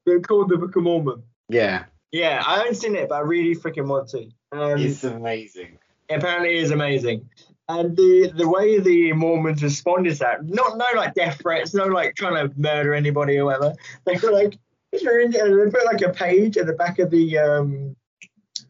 [0.06, 1.24] they're called the Book of Mormon.
[1.50, 4.30] Yeah, Yeah, I haven't seen it, but I really freaking want to.
[4.52, 5.80] Um, it's amazing.
[6.14, 7.30] Apparently is amazing.
[7.70, 11.86] And the the way the Mormons responded to that, not no like death threats, no
[11.86, 13.74] like trying to murder anybody or whatever.
[14.06, 14.58] They were like,
[14.92, 17.96] if you're in, and they put like a page at the back of the um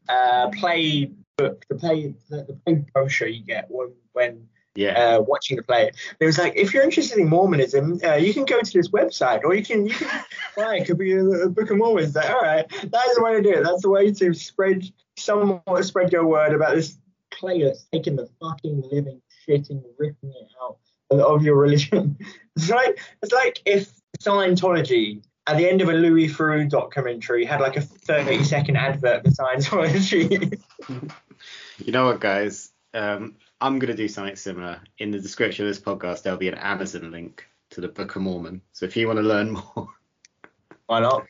[0.10, 5.21] uh play book, the play the, the play brochure you get when when Yeah, uh,
[5.21, 5.91] watching the play.
[6.19, 9.43] It was like, if you're interested in Mormonism, uh, you can go to this website,
[9.43, 10.23] or you can you can
[10.58, 10.86] buy it.
[10.88, 12.03] Could be a, a Book of Mormon.
[12.03, 13.63] It's like, all right, that's the way to do it.
[13.63, 14.84] That's the way to spread
[15.15, 16.97] somewhat spread your word about this
[17.43, 20.77] play that's taking the fucking living shit and ripping it out
[21.12, 22.17] of- your religion.
[22.56, 25.23] It's like it's like if Scientology.
[25.45, 29.29] At the end of a Louis Theroux documentary, had like a 30 second advert for
[29.32, 30.58] Scientology.
[31.79, 32.71] you know what, guys?
[32.93, 34.79] Um, I'm gonna do something similar.
[34.99, 38.21] In the description of this podcast, there'll be an Amazon link to the Book of
[38.21, 38.62] Mormon.
[38.71, 39.89] So if you want to learn more,
[40.86, 41.25] Why not?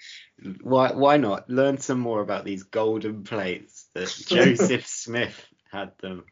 [0.62, 6.24] why why not learn some more about these golden plates that Joseph Smith had them?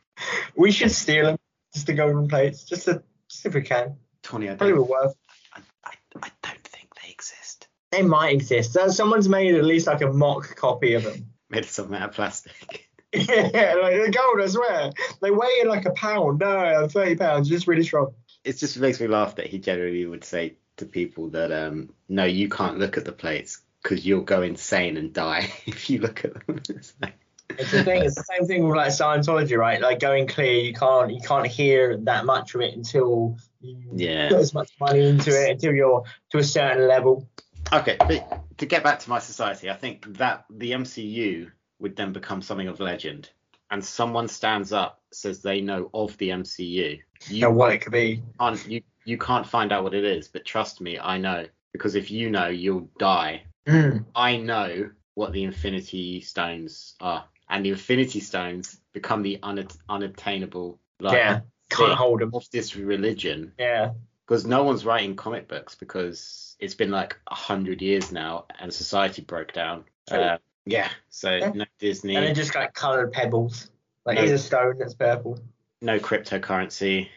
[0.56, 1.38] We should steal them,
[1.74, 3.98] just the golden plates, just, to, just if we can.
[4.24, 5.16] Twenty, I Probably don't, worth.
[5.54, 5.92] I, I,
[6.24, 7.68] I don't think they exist.
[7.92, 8.78] They might exist.
[8.90, 11.32] Someone's made at least like a mock copy of them.
[11.50, 12.88] Made of something out of plastic.
[13.14, 14.92] yeah, like they're gold, I swear.
[15.22, 16.40] They weigh in like a pound.
[16.40, 18.14] No, thirty pounds, just really strong.
[18.46, 22.24] It just makes me laugh that he generally would say to people that um no,
[22.24, 26.24] you can't look at the plates because you'll go insane and die if you look
[26.24, 26.62] at them.
[26.70, 27.16] It's like-
[27.58, 28.04] It's the thing.
[28.04, 29.82] It's the same thing with like Scientology, right?
[29.82, 34.30] Like going clear, you can't you can't hear that much of it until you Yeah.
[34.30, 37.28] put as much money into it until you're to a certain level.
[37.74, 42.12] Okay, but to get back to my society, I think that the MCU would then
[42.12, 43.30] become something of legend,
[43.70, 47.00] and someone stands up says they know of the MCU.
[47.28, 48.24] You know what it could be.
[48.40, 51.96] can't you you can't find out what it is, but trust me, I know because
[51.96, 54.06] if you know, you'll die Mm.
[54.16, 60.80] I know what the Infinity Stones are, and the Infinity Stones become the un- unobtainable
[61.00, 62.32] like yeah, can't hold them.
[62.34, 63.92] of this religion Yeah,
[64.26, 68.74] because no one's writing comic books because it's been like a hundred years now and
[68.74, 69.84] society broke down.
[70.10, 71.52] Uh, yeah, so Yeah.
[71.54, 73.70] no Disney, and they're just like coloured pebbles.
[74.06, 74.22] Like No.
[74.24, 75.38] here's a stone that's purple.
[75.82, 77.10] no cryptocurrency,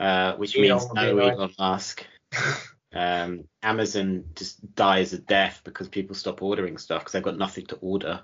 [0.00, 1.18] uh, which means no.
[1.18, 2.06] Elon Musk.
[2.94, 7.64] Um, Amazon just dies a death because people stop ordering stuff because they've got nothing
[7.68, 8.20] to order.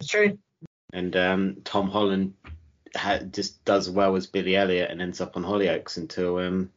[0.00, 0.38] It's true.
[0.92, 2.34] And um, Tom Holland
[2.96, 6.70] ha- just does well as Billy Elliot and ends up on Hollyoaks until um.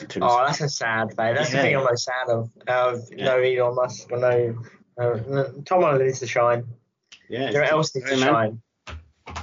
[0.00, 1.34] until Oh, that's a sad thing.
[1.34, 1.62] That's the Yeah.
[1.62, 2.50] thing I'm most sad of.
[2.68, 3.24] Of Yeah.
[3.24, 4.62] no Elon Musk or no.
[4.98, 6.64] Uh, no- Tom Holland needs to shine.
[7.28, 8.60] yeah, what else needs to shine?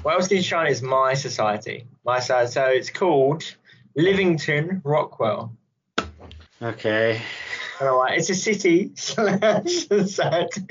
[0.04, 1.86] What else needs to shine is my society.
[2.06, 2.52] My society.
[2.52, 3.43] So it's called
[3.96, 5.54] Livington Rockwell.
[6.62, 7.22] Okay.
[7.80, 8.16] Know why.
[8.16, 10.62] It's a city slash society.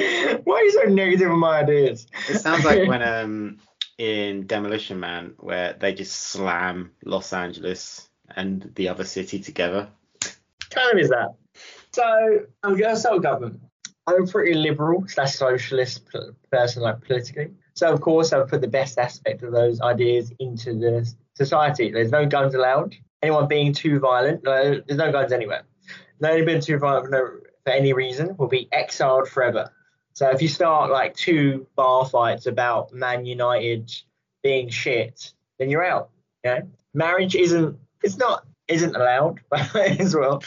[0.45, 2.07] Why are you so negative on my ideas?
[2.29, 3.59] It sounds like when um
[3.99, 9.89] in Demolition Man where they just slam Los Angeles and the other city together.
[10.71, 11.35] kind of is that.
[11.93, 13.61] So I'm going to with government.
[14.07, 16.03] I'm a pretty liberal slash socialist
[16.51, 17.51] person, like politically.
[17.75, 21.91] So of course I've put the best aspect of those ideas into the society.
[21.91, 22.95] There's no guns allowed.
[23.23, 25.63] Anyone being too violent, no, there's no guns anywhere.
[26.21, 27.29] No one being too violent for, no,
[27.65, 29.71] for any reason will be exiled forever.
[30.15, 33.93] So if you start like two bar fights about Man United
[34.43, 36.11] being shit, then you're out.
[36.45, 36.69] You know?
[36.95, 39.41] Marriage isn't it's not isn't allowed
[39.75, 40.43] as well.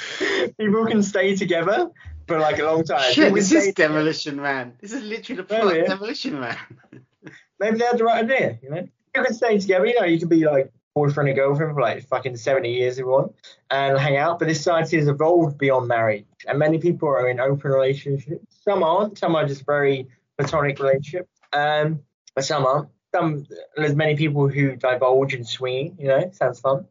[0.59, 1.91] People can stay together
[2.27, 3.13] for like a long time.
[3.13, 4.73] Shit, this is Demolition Man.
[4.81, 5.87] This is literally the Oh, plot of yeah.
[5.87, 6.57] Demolition Man.
[7.59, 8.87] maybe they had the right idea, you know?
[9.15, 12.07] You can stay together, you know, you can be like boyfriend and girlfriend for like
[12.07, 13.33] fucking 70 years you
[13.69, 14.39] and hang out.
[14.39, 16.25] But this society has evolved beyond marriage.
[16.47, 18.45] And many people are in open relationships.
[18.63, 21.29] Some aren't, some are just very platonic relationships.
[21.53, 22.01] Um,
[22.35, 22.89] but some aren't.
[23.13, 26.85] Some there's many people who divulge in swinging, you know, sounds fun.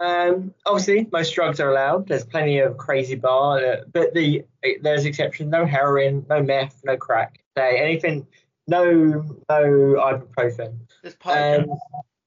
[0.00, 2.08] Um, obviously, most drugs are allowed.
[2.08, 4.44] There's plenty of crazy bar, uh, but the
[4.80, 5.50] there's exceptions.
[5.50, 7.38] No heroin, no meth, no crack.
[7.56, 8.26] Say anything.
[8.66, 8.86] No,
[9.48, 9.62] no
[9.98, 10.78] ibuprofen.
[11.02, 11.78] There's party Um.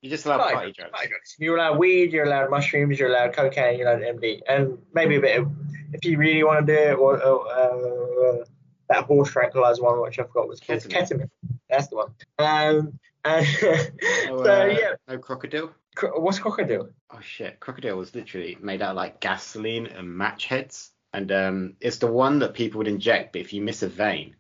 [0.06, 0.92] You just allow Party drugs, drugs.
[0.92, 1.36] party drugs.
[1.40, 2.14] You're allowed weed.
[2.14, 3.00] You're allowed mushrooms.
[3.00, 3.80] You're allowed cocaine.
[3.80, 5.52] You're allowed MD, and maybe a bit of,
[5.94, 8.46] if you really want to do it, or, or uh,
[8.90, 10.92] that horse tranquilizer one, which I forgot was called Ketamine.
[10.92, 11.30] ketamine.
[11.72, 12.14] That's the one.
[12.38, 15.72] Um, and No, so uh, yeah, no crocodile.
[15.96, 16.90] cro- what's crocodile?
[17.10, 21.74] Oh shit, crocodile was literally made out of like gasoline and match heads, and um,
[21.82, 24.36] it's the one that people would inject, but if you miss a vein,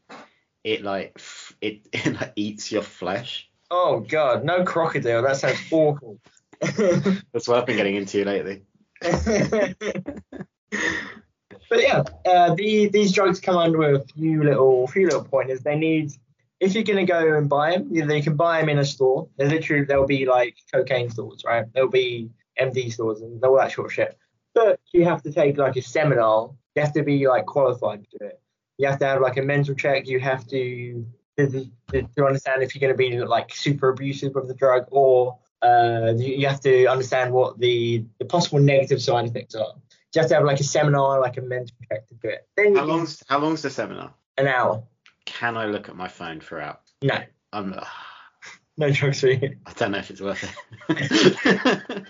[0.63, 3.49] it like f- it, it like eats your flesh.
[3.71, 5.23] Oh god, no crocodile.
[5.23, 6.19] That sounds awful.
[6.61, 8.63] That's what I've been getting into lately.
[9.01, 9.75] but
[11.71, 15.61] yeah, uh, the, these drugs come under a few little few little pointers.
[15.61, 16.11] They need
[16.59, 18.85] if you're gonna go and buy them, you, know, you can buy them in a
[18.85, 19.27] store.
[19.37, 21.65] There's literally there'll be like cocaine stores, right?
[21.73, 24.17] There'll be MD stores and all that sort of shit.
[24.53, 26.51] But you have to take like a seminar.
[26.75, 28.41] You have to be like qualified to do it.
[28.77, 30.07] You have to have like a mental check.
[30.07, 31.05] You have to
[31.37, 34.85] to, to, to understand if you're going to be like super abusive of the drug
[34.91, 39.73] or uh, you, you have to understand what the, the possible negative side effects are.
[40.13, 42.47] You have to have like a seminar, like a mental check to do it.
[42.55, 44.13] Then How long's how long's the seminar?
[44.37, 44.83] an hour.
[45.25, 46.81] Can I look at my phone throughout?
[47.01, 47.17] No,
[47.51, 47.83] I'm, uh,
[48.77, 49.57] no drugs for you.
[49.65, 50.51] I don't know if it's worth it.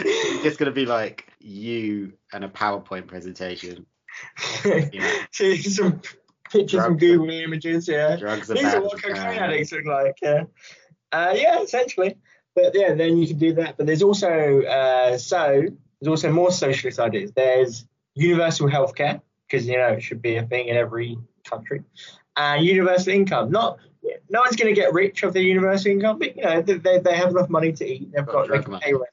[0.00, 3.86] it's just gonna be like you and a PowerPoint presentation.
[4.64, 5.26] Yeah.
[5.30, 6.00] See some
[6.50, 7.00] pictures from Drugs.
[7.00, 8.16] Google images, yeah.
[8.16, 10.44] Drugs These are what cocaine addicts look like, yeah.
[11.12, 12.16] Uh, yeah, essentially.
[12.54, 13.76] But yeah, then you can do that.
[13.76, 15.62] But there's also uh, so
[16.00, 17.32] there's also more socialist ideas.
[17.32, 21.84] There's universal healthcare because you know it should be a thing in every country.
[22.36, 23.50] And universal income.
[23.50, 23.78] Not
[24.30, 27.16] no one's going to get rich off their universal income, but you know they, they,
[27.16, 28.12] have enough money to eat.
[28.12, 29.04] They've Got got, they can pay rent.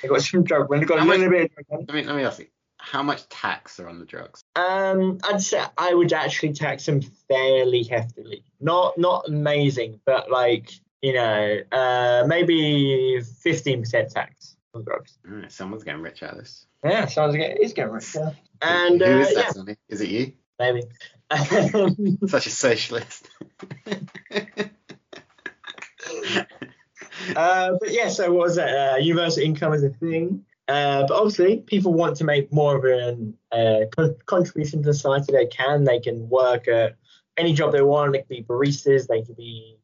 [0.00, 0.80] They've got some drug money.
[0.80, 1.84] They've got a little bit of drug money.
[1.88, 2.46] Let me let me ask you,
[2.82, 4.42] how much tax are on the drugs?
[4.56, 8.42] Um, I'd say I would actually tax them fairly heftily.
[8.60, 15.16] Not not amazing, but like you know, uh, maybe fifteen percent tax on drugs.
[15.24, 16.66] Hmm, someone's getting rich out of this.
[16.84, 18.14] Yeah, someone's like it's getting rich.
[18.14, 18.30] Yeah.
[18.60, 19.64] And Who uh, is that?
[19.66, 20.32] yeah, Is it you?
[20.58, 20.82] maybe.
[22.26, 23.28] Such a socialist.
[27.36, 28.94] uh, but yeah, so what was that?
[28.94, 30.44] Uh, universal income is a thing.
[30.68, 35.32] Uh, but obviously, people want to make more of an uh, con- contribution to society.
[35.32, 35.84] They can.
[35.84, 36.96] They can work at
[37.36, 38.12] any job they want.
[38.12, 39.06] They can be baristas.
[39.06, 39.76] They can be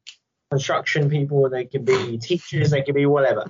[0.49, 1.49] construction people.
[1.49, 2.71] They can be teachers.
[2.71, 3.45] They can be whatever.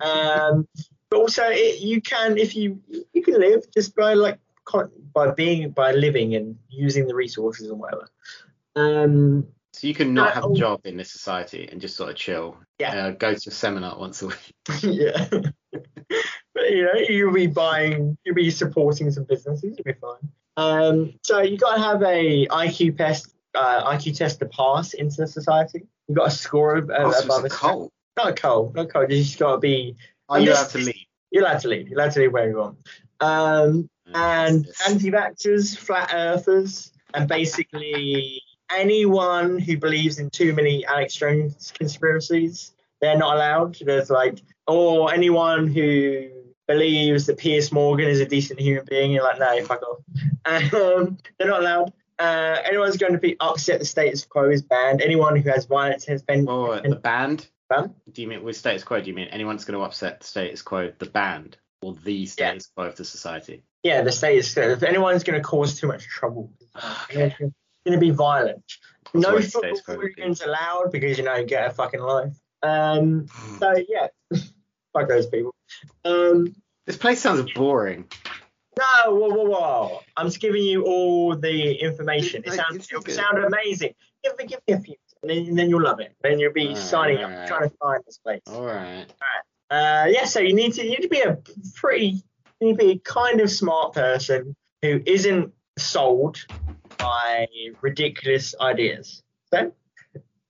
[0.00, 0.68] Um,
[1.10, 2.80] but also, it, you can if you
[3.12, 7.70] you can live just by like con- by being by living and using the resources
[7.70, 8.08] and whatever.
[8.74, 12.16] Um, So you can not have a job in this society and just sort of
[12.16, 12.56] chill.
[12.78, 13.06] Yeah.
[13.06, 14.54] Uh, go to a seminar once a week.
[14.82, 15.28] yeah.
[16.68, 20.28] You know, you'll be buying, you'll be supporting some businesses, you'll be fine.
[20.56, 25.16] Um, so you got to have a IQ test, uh, IQ test to pass into
[25.18, 25.86] the society.
[26.08, 27.90] You got a score of uh, Oh, above a cult.
[28.16, 29.10] Not a cold, not a cold.
[29.10, 29.96] You just got to be.
[30.28, 31.06] Are you this- allowed to leave?
[31.30, 31.88] You're allowed to leave.
[31.88, 32.78] You're allowed to leave where you want.
[33.20, 34.90] Um, and Yes.
[34.90, 43.16] anti-vaxxers, flat earthers, and basically anyone who believes in too many Alex Jones conspiracies, they're
[43.16, 43.76] not allowed.
[43.80, 46.28] There's like, or anyone who
[46.68, 49.98] believes that Piers Morgan is a decent human being, you're like, no, fuck off.
[50.44, 51.92] Um, they're not allowed.
[52.18, 55.02] Uh, anyone's going to be upset the status quo is banned.
[55.02, 57.48] Anyone who has violence has been Or the band?
[57.68, 57.94] banned.
[58.12, 59.00] Do you mean with status quo?
[59.00, 62.66] Do you mean anyone's going to upset the status quo, the band, or the status
[62.66, 63.64] quo of the society?
[63.82, 64.62] Yeah, the status quo.
[64.70, 66.52] If anyone's going to cause too much trouble,
[67.10, 67.34] Okay.
[67.40, 67.52] going
[67.92, 68.62] to be violent.
[69.12, 70.22] That's no football status quo would be.
[70.22, 72.34] hooligans allowed because you know you get a fucking life.
[72.62, 73.26] Um,
[73.58, 74.06] so yeah,
[74.92, 75.54] fuck those people.
[76.04, 76.54] Um,
[76.86, 78.06] This place sounds boring.
[78.78, 80.00] no, whoa, whoa, whoa!
[80.16, 82.42] I'm just giving you all the information.
[82.46, 83.94] It sounds, sound amazing.
[84.24, 86.14] Give me, give me a few, and then, and then you'll love it.
[86.22, 87.48] Then you'll be signing up, alright.
[87.48, 88.42] trying to find this place.
[88.46, 89.06] All right.
[89.70, 91.38] Uh, yeah, so you need to you need to be a
[91.74, 92.22] pretty
[92.60, 96.44] you need to be a kind of smart person who isn't sold
[96.98, 97.46] by
[97.80, 99.22] ridiculous ideas.
[99.52, 99.72] So,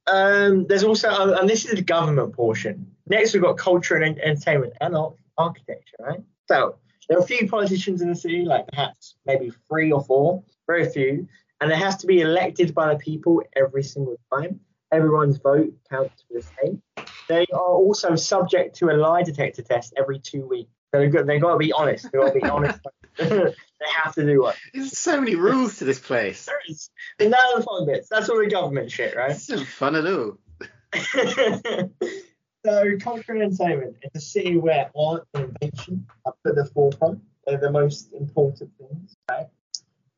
[0.07, 2.91] um, there's also and this is the government portion.
[3.06, 4.96] Next, we've got culture and entertainment and
[5.36, 6.20] architecture, right?
[6.48, 6.76] So
[7.08, 10.88] there are a few politicians in the city, like perhaps maybe three or four, very
[10.88, 11.28] few,
[11.60, 14.60] and it has to be elected by the people every single time.
[14.90, 16.82] Everyone's vote counts for the same.
[17.28, 20.70] They are also subject to a lie detector test every two weeks.
[20.92, 22.04] So they've got, they've got to be honest.
[22.04, 22.78] They've got to be honest.
[23.18, 23.54] they
[24.02, 24.54] have to do one.
[24.72, 26.46] There's so many rules to this place.
[26.46, 26.90] There is.
[27.18, 28.08] And none the fun bits.
[28.08, 29.30] That's all the government shit, right?
[29.30, 30.38] Isn't fun at all.
[32.64, 33.96] so culture and entertainment.
[34.03, 37.20] It's a city where art and invention are put at the forefront.
[37.46, 39.16] They're the most important things.
[39.31, 39.46] Right?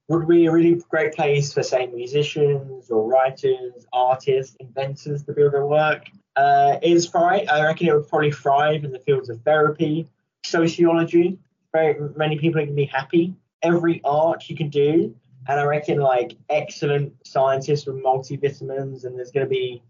[0.09, 5.55] Would be a really great place for say musicians or writers, artists, inventors to build
[5.55, 6.05] their work.
[6.37, 7.47] Uh, is thrive.
[7.49, 10.09] I reckon it would probably thrive in the fields of therapy,
[10.45, 11.39] sociology.
[11.73, 13.35] Very many people can be happy.
[13.63, 15.15] Every art you can do,
[15.49, 19.83] and I reckon like excellent scientists with multivitamins, and there's going to be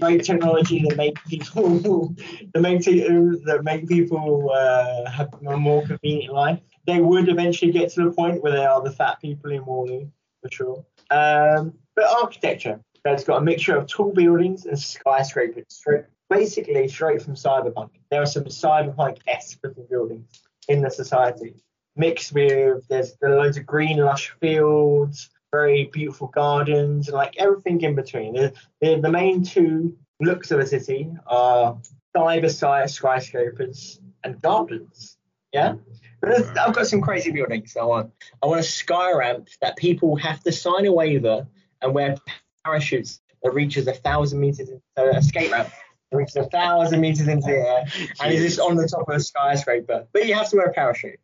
[0.00, 1.78] great technology that make people
[2.54, 6.60] that make that make people uh, have a more convenient life.
[6.86, 10.08] They would eventually get to the point where they are the fat people in WALL-E,
[10.42, 10.84] for sure.
[11.10, 17.22] Um, but architecture, that's got a mixture of tall buildings and skyscrapers, straight, basically straight
[17.22, 17.90] from cyberpunk.
[18.10, 21.54] There are some cyberpunk-esque looking buildings in the society,
[21.96, 27.80] mixed with there's there loads of green, lush fields, very beautiful gardens, and like everything
[27.82, 28.34] in between.
[28.34, 31.78] The, the, the main two looks of a city are
[32.16, 35.18] cyber side skyscrapers and gardens.
[35.52, 35.74] Yeah.
[36.20, 37.76] But I've got some crazy buildings.
[37.76, 38.12] I want.
[38.42, 41.46] I want a sky ramp that people have to sign a waiver
[41.82, 42.16] and wear
[42.64, 44.68] parachutes that reaches a thousand meters.
[44.68, 45.70] In, so a skate ramp
[46.10, 47.84] that reaches a thousand meters into the air
[48.22, 50.06] and is just on the top of a skyscraper.
[50.12, 51.18] But you have to wear a parachute.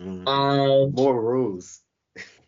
[0.00, 0.26] Mm.
[0.28, 1.80] Um, More rules.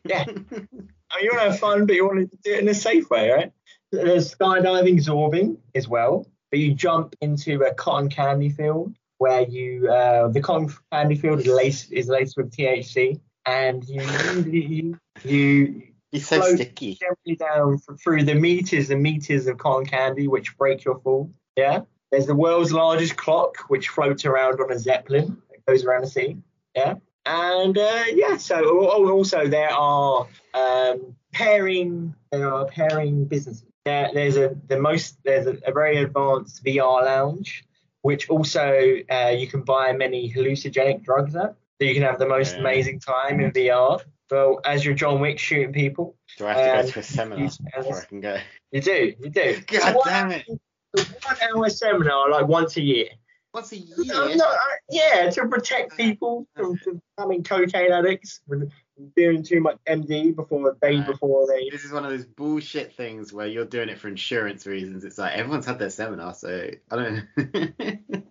[0.05, 0.27] Yeah.
[1.11, 2.75] I mean, you want to have fun, but you want to do it in a
[2.75, 3.53] safe way, right?
[3.91, 9.89] There's skydiving, zorbing as well, but you jump into a cotton candy field where you
[9.89, 14.03] uh, the cotton candy field is laced is laced with THC, and you
[14.47, 16.95] you you He's so sticky.
[16.95, 21.31] gently down through the meters and meters of cotton candy, which break your fall.
[21.57, 21.83] Yeah.
[22.11, 26.09] There's the world's largest clock, which floats around on a zeppelin that goes around the
[26.09, 26.39] sea.
[26.75, 26.95] Yeah.
[27.29, 33.65] And uh, yeah, so oh, also there are um, pairing there are pairing businesses.
[33.85, 37.65] There, there's a the most there's a, a very advanced VR lounge,
[38.03, 41.55] which also uh, you can buy many hallucinogenic drugs at.
[41.81, 42.61] So you can have the most Yeah.
[42.61, 44.01] amazing time in VR.
[44.31, 47.03] Well, as you're John Wick shooting people, Do I have to Um, go to a
[47.03, 48.39] seminar use- before I can go?
[48.73, 49.61] you do, you do.
[49.67, 50.47] God One- damn it.
[50.49, 53.09] One hour seminar, like once a year.
[53.55, 54.37] Once a year?
[54.37, 58.69] no, I- yeah, to protect people from, from becoming cocaine addicts, from
[59.17, 61.07] doing too much MD before day Right.
[61.07, 61.69] before they.
[61.71, 65.05] This is one of those bullshit things where you're doing it for insurance reasons.
[65.05, 67.27] It's like everyone's had their seminar, so I don't.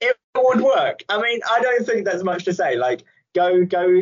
[0.00, 1.04] It would work.
[1.08, 2.74] I mean, I don't think there's much to say.
[2.76, 3.04] Like,
[3.34, 4.00] go, go,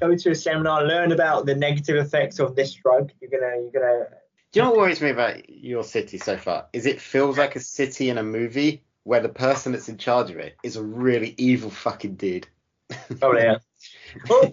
[0.00, 3.10] go to a seminar, learn about the negative effects of this drug.
[3.20, 4.04] You're gonna, you're gonna.
[4.52, 6.66] Do you know what worries me about your city so far?
[6.72, 10.30] Is it feels like a city in a movie where the person that's in charge
[10.30, 12.46] of it is a really evil fucking dude.
[13.18, 13.58] Probably, yeah.
[14.28, 14.52] Well,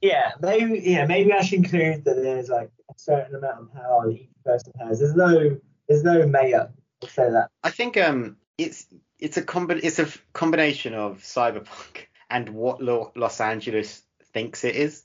[0.00, 4.06] yeah, maybe yeah, maybe I should include that there's like a certain amount of power
[4.06, 5.00] that each person has.
[5.00, 5.58] There's no
[5.88, 6.70] there's no mayor.
[7.02, 7.48] I'll say that.
[7.64, 8.86] I think um it's
[9.18, 14.02] it's a combi- it's a combination of cyberpunk and what Lo- Los Angeles
[14.32, 15.04] thinks it is.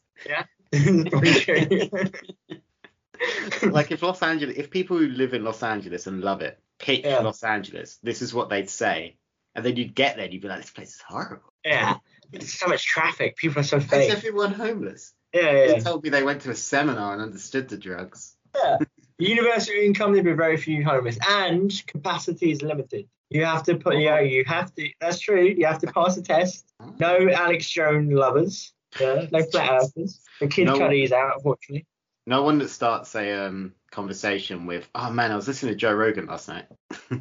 [0.74, 2.00] True.
[3.72, 7.02] like if Los Angeles, if people who live in Los Angeles and love it pitch
[7.06, 7.20] Yeah.
[7.20, 9.18] Los Angeles, this is what they'd say,
[9.56, 11.52] and then you'd get there and you'd be like, this place is horrible.
[11.66, 11.96] yeah,
[12.32, 13.36] there's so much traffic.
[13.38, 14.12] People are so Is fake.
[14.12, 15.14] everyone homeless?
[15.34, 18.36] Yeah, yeah, They told me they went to a seminar and understood the drugs.
[18.56, 18.78] yeah.
[19.20, 23.08] Universal income, there'd be very few homeless, and capacity is limited.
[23.30, 24.90] You have to put, yeah, you have to.
[25.02, 25.44] That's true.
[25.44, 26.66] You have to pass a test.
[27.00, 28.74] No Alex Jones lovers.
[29.02, 30.22] Yeah, no flat earthers.
[30.40, 31.86] The kid No- Cudi's out, unfortunately.
[32.28, 35.94] No one that starts a um, conversation with, "Oh man, I was listening to Joe
[35.94, 36.66] Rogan last night."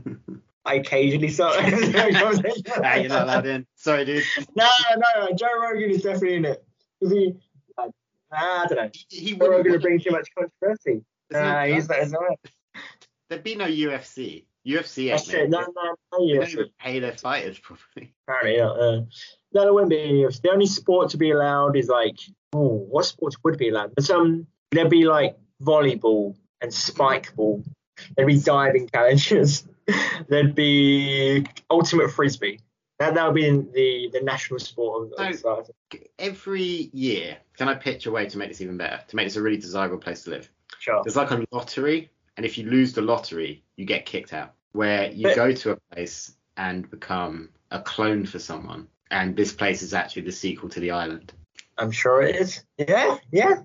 [0.65, 1.65] I occasionally start.
[1.73, 3.67] you're not allowed in.
[3.77, 4.25] Sorry, dude.
[4.57, 6.65] No, no, Joe Rogan is definitely in it.
[7.01, 7.35] Is he?
[7.79, 7.87] Nah,
[8.33, 8.91] I don't know.
[9.09, 11.05] He, he Joe Rogan will bring too much controversy.
[11.31, 11.89] there's Nah, he's.
[11.89, 12.15] He's.
[13.29, 14.45] There'd be no UFC.
[14.67, 15.49] UFC That's it.
[15.49, 15.95] No, no, no.
[16.19, 18.13] They Yeah, don't even pay their fighters properly.
[18.27, 18.77] apparently not.
[18.77, 19.01] Uh,
[19.53, 19.99] no, there wouldn't be.
[19.99, 20.43] UFC.
[20.43, 22.17] The only sport to be allowed is like,
[22.53, 23.95] oh, what sports would be allowed?
[23.95, 27.63] But some there'd be like volleyball and spike ball.
[28.17, 29.67] There'd be diving challenges.
[30.29, 32.61] There'd be ultimate frisbee.
[32.99, 35.33] That that would be the the national sport of, No.
[35.33, 35.73] society.
[36.19, 39.01] Every year, can I pitch a way to make this even better?
[39.07, 40.51] To make this a really desirable place to live?
[40.79, 41.03] Sure.
[41.05, 44.55] There's like a lottery, and if you lose the lottery, you get kicked out.
[44.73, 49.53] Where you But- go to a place and become a clone for someone, and this
[49.53, 51.33] place is actually the sequel to the island.
[51.79, 52.65] I'm sure it is.
[52.79, 53.63] Yeah, yeah.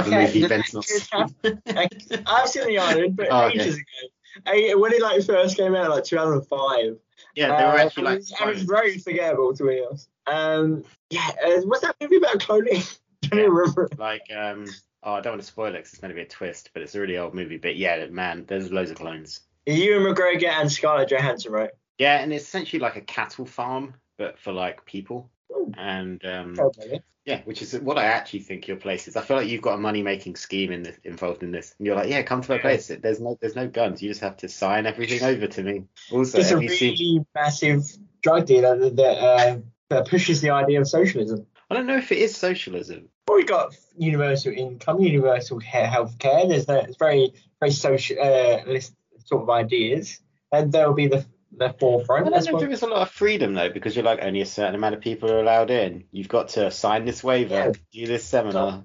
[0.00, 2.22] Okay, movie the Ben's not pictures seen.
[2.26, 3.60] I've seen the island, but Oh, okay.
[3.60, 4.08] ages ago.
[4.46, 6.96] I, when it like first came out, like 2005.
[7.36, 8.62] yeah, they were Uh, actually and like it's clones.
[8.62, 10.08] very forgettable to be honest.
[10.26, 12.98] Um, yeah, uh, what's that movie about cloning?
[13.32, 13.88] I remember.
[13.98, 14.66] like um
[15.02, 16.82] oh I don't want to spoil it 'cause it's going to be a twist, but
[16.82, 17.56] it's a really old movie.
[17.58, 19.40] But yeah, man, there's loads of clones.
[19.66, 21.70] Ewan McGregor and Scarlett Johansson, right?
[21.98, 25.30] Yeah, and it's essentially like a cattle farm, but for like people.
[25.52, 25.72] Ooh.
[25.76, 27.00] And um, Okay.
[27.24, 29.16] yeah, which is what I actually think your place is.
[29.16, 31.86] I feel like you've got a money making scheme in this, involved in this, and
[31.86, 32.88] you're like, yeah, come to my place.
[32.88, 34.02] There's no there's no guns.
[34.02, 35.84] You just have to sign everything over to me.
[36.12, 37.26] Also, It's a really seen?
[37.34, 37.84] massive
[38.22, 39.58] drug dealer that that, uh,
[39.90, 41.46] that pushes the idea of socialism.
[41.70, 43.08] I don't know if it is socialism.
[43.26, 46.48] Well, we got universal income, universal health care, healthcare.
[46.48, 50.20] There's no, it's very, very social uh, list sort of ideas,
[50.52, 51.24] and there will be the
[51.58, 52.24] the I forefront.
[52.26, 54.40] don't That's know if there is a lot of freedom though, because you're like only
[54.40, 56.04] a certain amount of people are allowed in.
[56.12, 58.84] You've got to sign this waiver, do this seminar.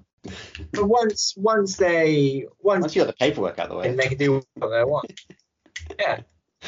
[0.72, 4.08] but once once they once Once you got the paperwork out of the way, they
[4.08, 5.12] can do what they want.
[5.98, 6.20] Yeah,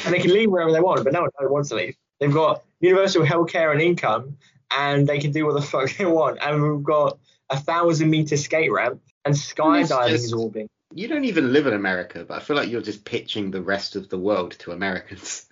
[0.04, 1.94] and they can leave wherever they want, but no one wants to leave.
[2.18, 4.38] They've got universal healthcare and income,
[4.76, 6.38] and they can do what the fuck they want.
[6.40, 7.18] And we've got
[7.50, 10.68] a thousand meter skate ramp and skydiving just- is all being.
[10.94, 13.96] you don't even live in America, but I feel like you're just pitching the rest
[13.96, 15.46] of the world to Americans.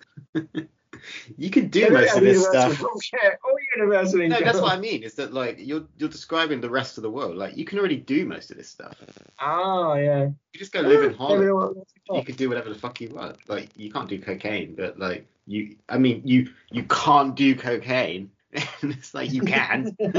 [1.37, 2.73] you can do most of this stuff.
[2.73, 4.43] Healthcare, all universal No, income.
[4.43, 5.01] that's what I mean.
[5.03, 7.35] Is that like you're you're describing the rest of the world?
[7.37, 8.95] Like you can already do most of this stuff.
[9.41, 10.25] Oh yeah.
[10.25, 11.85] You just go live in Maybe Holland.
[12.09, 13.37] they You can do whatever the fuck you want.
[13.49, 18.29] Like you can't do cocaine, but like you, I mean, you you can't do cocaine.
[18.81, 19.95] And it's like you can.
[19.99, 20.13] you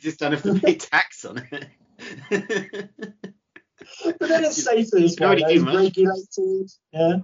[0.00, 1.66] just don't have to pay tax on it.
[4.18, 5.26] But then it's safer this You way.
[5.26, 5.64] already though.
[5.64, 6.70] do It's regulated.
[6.92, 7.18] Yeah.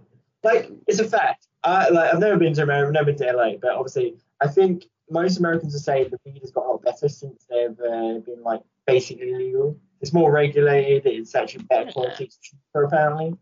[0.47, 1.47] Like it's a fact.
[1.63, 4.49] I like I've never been to America, I've never been to LA, but obviously I
[4.49, 8.19] think most Americans would say the weed has got a lot better since they've uh,
[8.19, 9.79] been like basically legal.
[10.01, 11.07] It's more regulated.
[11.07, 12.25] It's actually better quality.
[12.25, 13.37] It's cheaper apparently.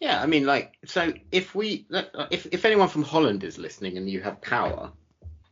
[0.00, 1.86] Yeah, I mean, like, so if we,
[2.30, 4.92] if if anyone from Holland is listening and you have power,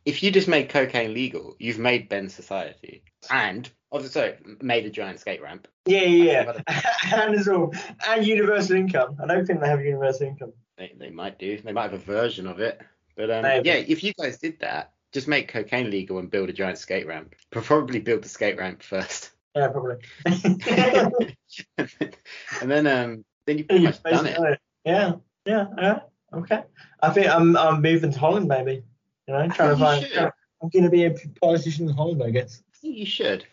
[0.05, 5.19] if you just made cocaine legal, you've made Ben society, and also made a giant
[5.19, 5.67] skate ramp.
[5.85, 6.81] Yeah, yeah, yeah.
[7.13, 7.73] and as well,
[8.07, 9.17] and universal income.
[9.21, 10.53] I don't think they have universal income.
[10.77, 11.57] They, they might do.
[11.59, 12.81] They might have a version of it.
[13.15, 16.53] But um, yeah, if you guys did that, just make cocaine legal and build a
[16.53, 17.35] giant skate ramp.
[17.51, 19.97] Probably build the skate ramp first, Yeah, probably.
[20.25, 21.35] and
[22.61, 24.59] then um, then you've pretty much done it.
[24.83, 25.13] Yeah,
[25.45, 25.99] yeah, yeah.
[26.33, 26.63] Okay.
[27.01, 28.83] I think I'm I'm moving to Holland, maybe.
[29.27, 30.05] You know, trying to find.
[30.05, 30.31] should.
[30.61, 32.63] I'm gonna be a politician in Holland, I guess.
[32.73, 33.45] I think you should.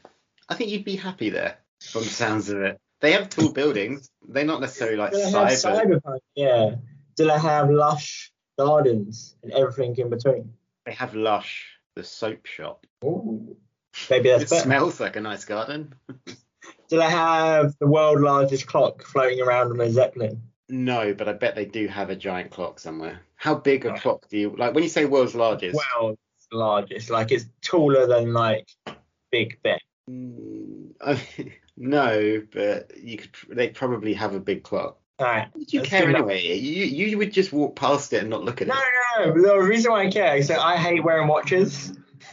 [0.48, 2.80] I think you'd be happy there, from the sounds of it.
[3.00, 4.10] They have tall buildings.
[4.26, 6.00] They're not necessarily like they cyber.
[6.02, 6.18] cyberpunk?
[6.34, 6.76] Yeah.
[7.20, 10.54] Do they have lush gardens and everything in between?
[10.86, 12.86] They have Lush, the soap shop.
[13.04, 13.58] Ooh.
[14.08, 14.62] Maybe that's It better.
[14.62, 15.94] smells like a nice garden.
[16.88, 20.40] Do they have the world's largest clock floating around on a zeppelin?
[20.70, 23.20] No, but I bet they do have a giant clock somewhere.
[23.36, 23.96] How big a Oh.
[23.98, 24.72] clock do you like?
[24.72, 26.16] When you say world's largest, the
[26.56, 27.10] largest.
[27.10, 28.66] Like it's taller than like
[29.30, 29.78] Big Ben.
[30.08, 31.20] Mm, I,
[31.76, 33.30] no, but you could.
[33.50, 34.96] They probably have a big clock.
[35.20, 35.48] All right.
[35.54, 36.42] Would you care anyway?
[36.56, 38.78] You you would just walk past it and not look at No, it.
[39.18, 39.34] no, no.
[39.34, 39.62] No.
[39.62, 41.92] The reason why I care is that I hate wearing watches,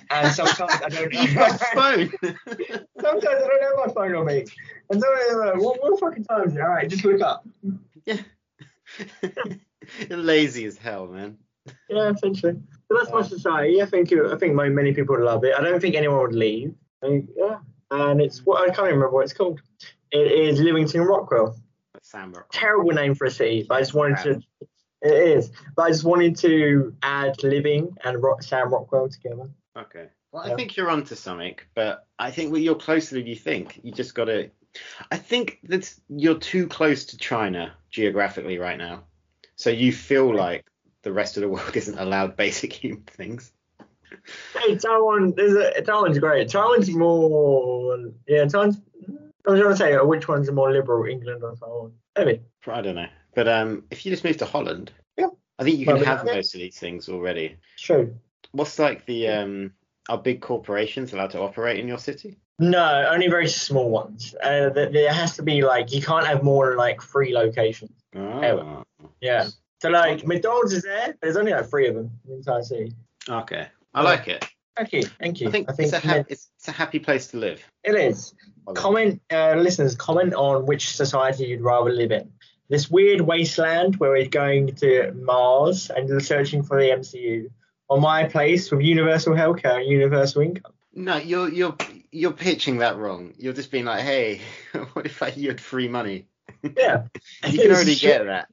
[0.10, 1.14] and sometimes I don't.
[1.14, 2.12] You've my phone.
[2.22, 4.46] sometimes I don't have my phone on me,
[4.90, 6.62] and I'm like, uh, what, what fucking time is it?
[6.62, 7.46] All right, just look up.
[8.06, 8.18] yeah.
[10.10, 11.38] You're lazy as hell, man.
[11.90, 12.54] Yeah, essentially.
[12.88, 13.82] So that's my society.
[13.82, 15.54] I think I think my, many people would love it.
[15.58, 16.74] I don't think anyone would leave.
[17.04, 17.58] I think, yeah,
[17.92, 19.60] and it's what I can't remember what it's called.
[20.12, 21.58] It is Livington Rockwell.
[22.08, 22.48] Sam Rockwell.
[22.52, 24.68] Terrible name for a city, but I just wanted to.
[25.02, 29.50] It is, but I just wanted to add Living and Rock, Sam Rockwell together.
[29.78, 30.08] Okay.
[30.32, 33.80] Well, I think you're onto something, but I think well, you're closer than you think.
[33.84, 34.50] You just got to.
[35.12, 39.04] I think that you're too close to China geographically right now,
[39.56, 40.66] so you feel like
[41.04, 43.52] the rest of the world isn't allowed basic human things.
[44.54, 46.50] Hey, Taiwan, there's a Taiwan's great.
[46.50, 48.80] Taiwan's more, yeah, Taiwan's.
[49.46, 51.94] I was going to say uh, which one's are more liberal, England or Taiwan?
[52.18, 52.42] Maybe.
[52.68, 55.28] I don't know, but um, if you just move to Holland, Yeah.
[55.60, 56.36] I think you can Well, have yeah.
[56.36, 57.56] most of these things already.
[57.78, 58.16] True.
[58.52, 59.74] What's like the um,
[60.10, 62.38] are big corporations allowed to operate in your city?
[62.60, 64.34] No, only very small ones.
[64.42, 67.92] Uh, there, has to be like you can't have more than like three locations.
[68.16, 68.84] Oh,
[69.22, 69.48] Yeah.
[69.82, 71.16] So like McDonald's is there.
[71.22, 72.94] There's only like three of them in the entire city.
[73.30, 73.68] okay.
[73.94, 74.46] I like it.
[74.78, 75.04] Thank you.
[75.04, 75.48] Thank you.
[75.48, 77.62] I think, it's, a ha- it's, it's a happy place to live.
[77.84, 78.34] it is.
[78.76, 82.32] Comment, uh, listeners, comment on which society you'd rather live in.
[82.70, 87.50] This weird wasteland where we're going to Mars and you're searching for the MCU,
[87.88, 90.74] or my place with universal healthcare and universal income.
[90.94, 91.78] No, you're you're
[92.12, 93.34] you're pitching that wrong.
[93.38, 94.42] You're just being like, hey,
[94.94, 96.26] what if I, you had free money?
[96.62, 97.04] Yeah.
[97.48, 98.50] You can already get that.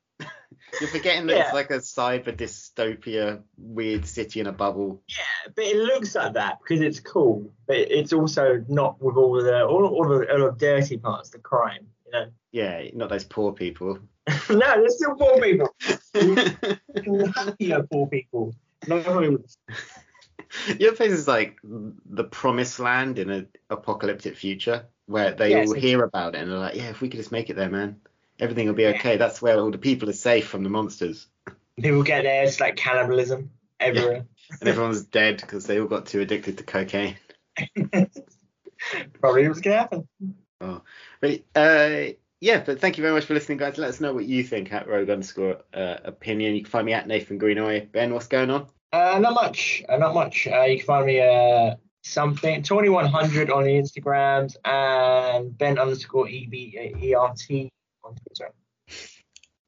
[0.81, 1.45] You're forgetting that Yeah.
[1.45, 5.03] it's like a cyber dystopia, weird city in a bubble.
[5.09, 9.43] Yeah, but it looks like that because it's cool, but it's also not with all
[9.43, 11.87] the all, all the all the dirty parts, the crime.
[12.07, 12.27] You know.
[12.53, 13.99] Yeah, not those poor people.
[14.51, 15.68] no, there's still poor people.
[17.35, 18.55] Happier poor people.
[18.87, 19.39] No.
[20.79, 25.75] Your place is like the promised land in an apocalyptic future where they Yes, all
[25.75, 27.97] hear about it and they're like, yeah, if we could just make it there, man,
[28.41, 29.16] everything will be okay.
[29.16, 31.26] That's where all the people are safe from the monsters.
[31.80, 32.45] People get there.
[32.45, 34.26] It's like cannibalism everywhere.
[34.51, 34.57] Yeah.
[34.61, 37.16] And everyone's dead because they all got too addicted to cocaine.
[39.20, 40.09] Probably was gonna happen.
[40.61, 40.82] Oh,
[41.20, 43.78] but Uh, yeah, but thank you very much for listening, guys.
[43.78, 46.55] Let us know what you think at Rogue underscore uh, opinion.
[46.55, 47.87] You can find me at Nathan Greenaway.
[47.87, 48.66] Ben, what's going on?
[48.93, 49.82] Uh, not much.
[49.89, 50.47] Uh, not much.
[50.47, 56.47] Uh, you can find me uh, something 2100 on the Instagrams and Ben underscore E
[56.47, 57.70] B E R T.
[58.05, 58.17] 100%.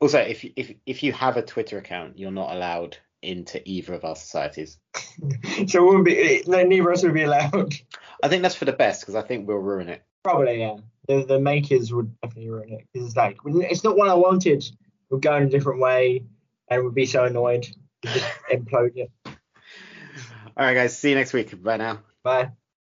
[0.00, 4.04] Also, if if if you have a Twitter account, you're not allowed into either of
[4.04, 4.78] our societies.
[4.94, 7.74] so it wouldn't be neither of us would be allowed.
[8.22, 10.02] I think that's for the best because I think we'll ruin it.
[10.22, 10.76] Probably, yeah.
[11.08, 14.64] The, the makers would definitely ruin it because it's like it's not what I wanted.
[15.08, 16.24] We'll go in a different way,
[16.68, 17.66] and we'd be so annoyed,
[18.04, 19.10] just implode it.
[19.24, 20.98] All right, guys.
[20.98, 21.62] See you next week.
[21.62, 22.00] Bye now.
[22.22, 22.50] Bye.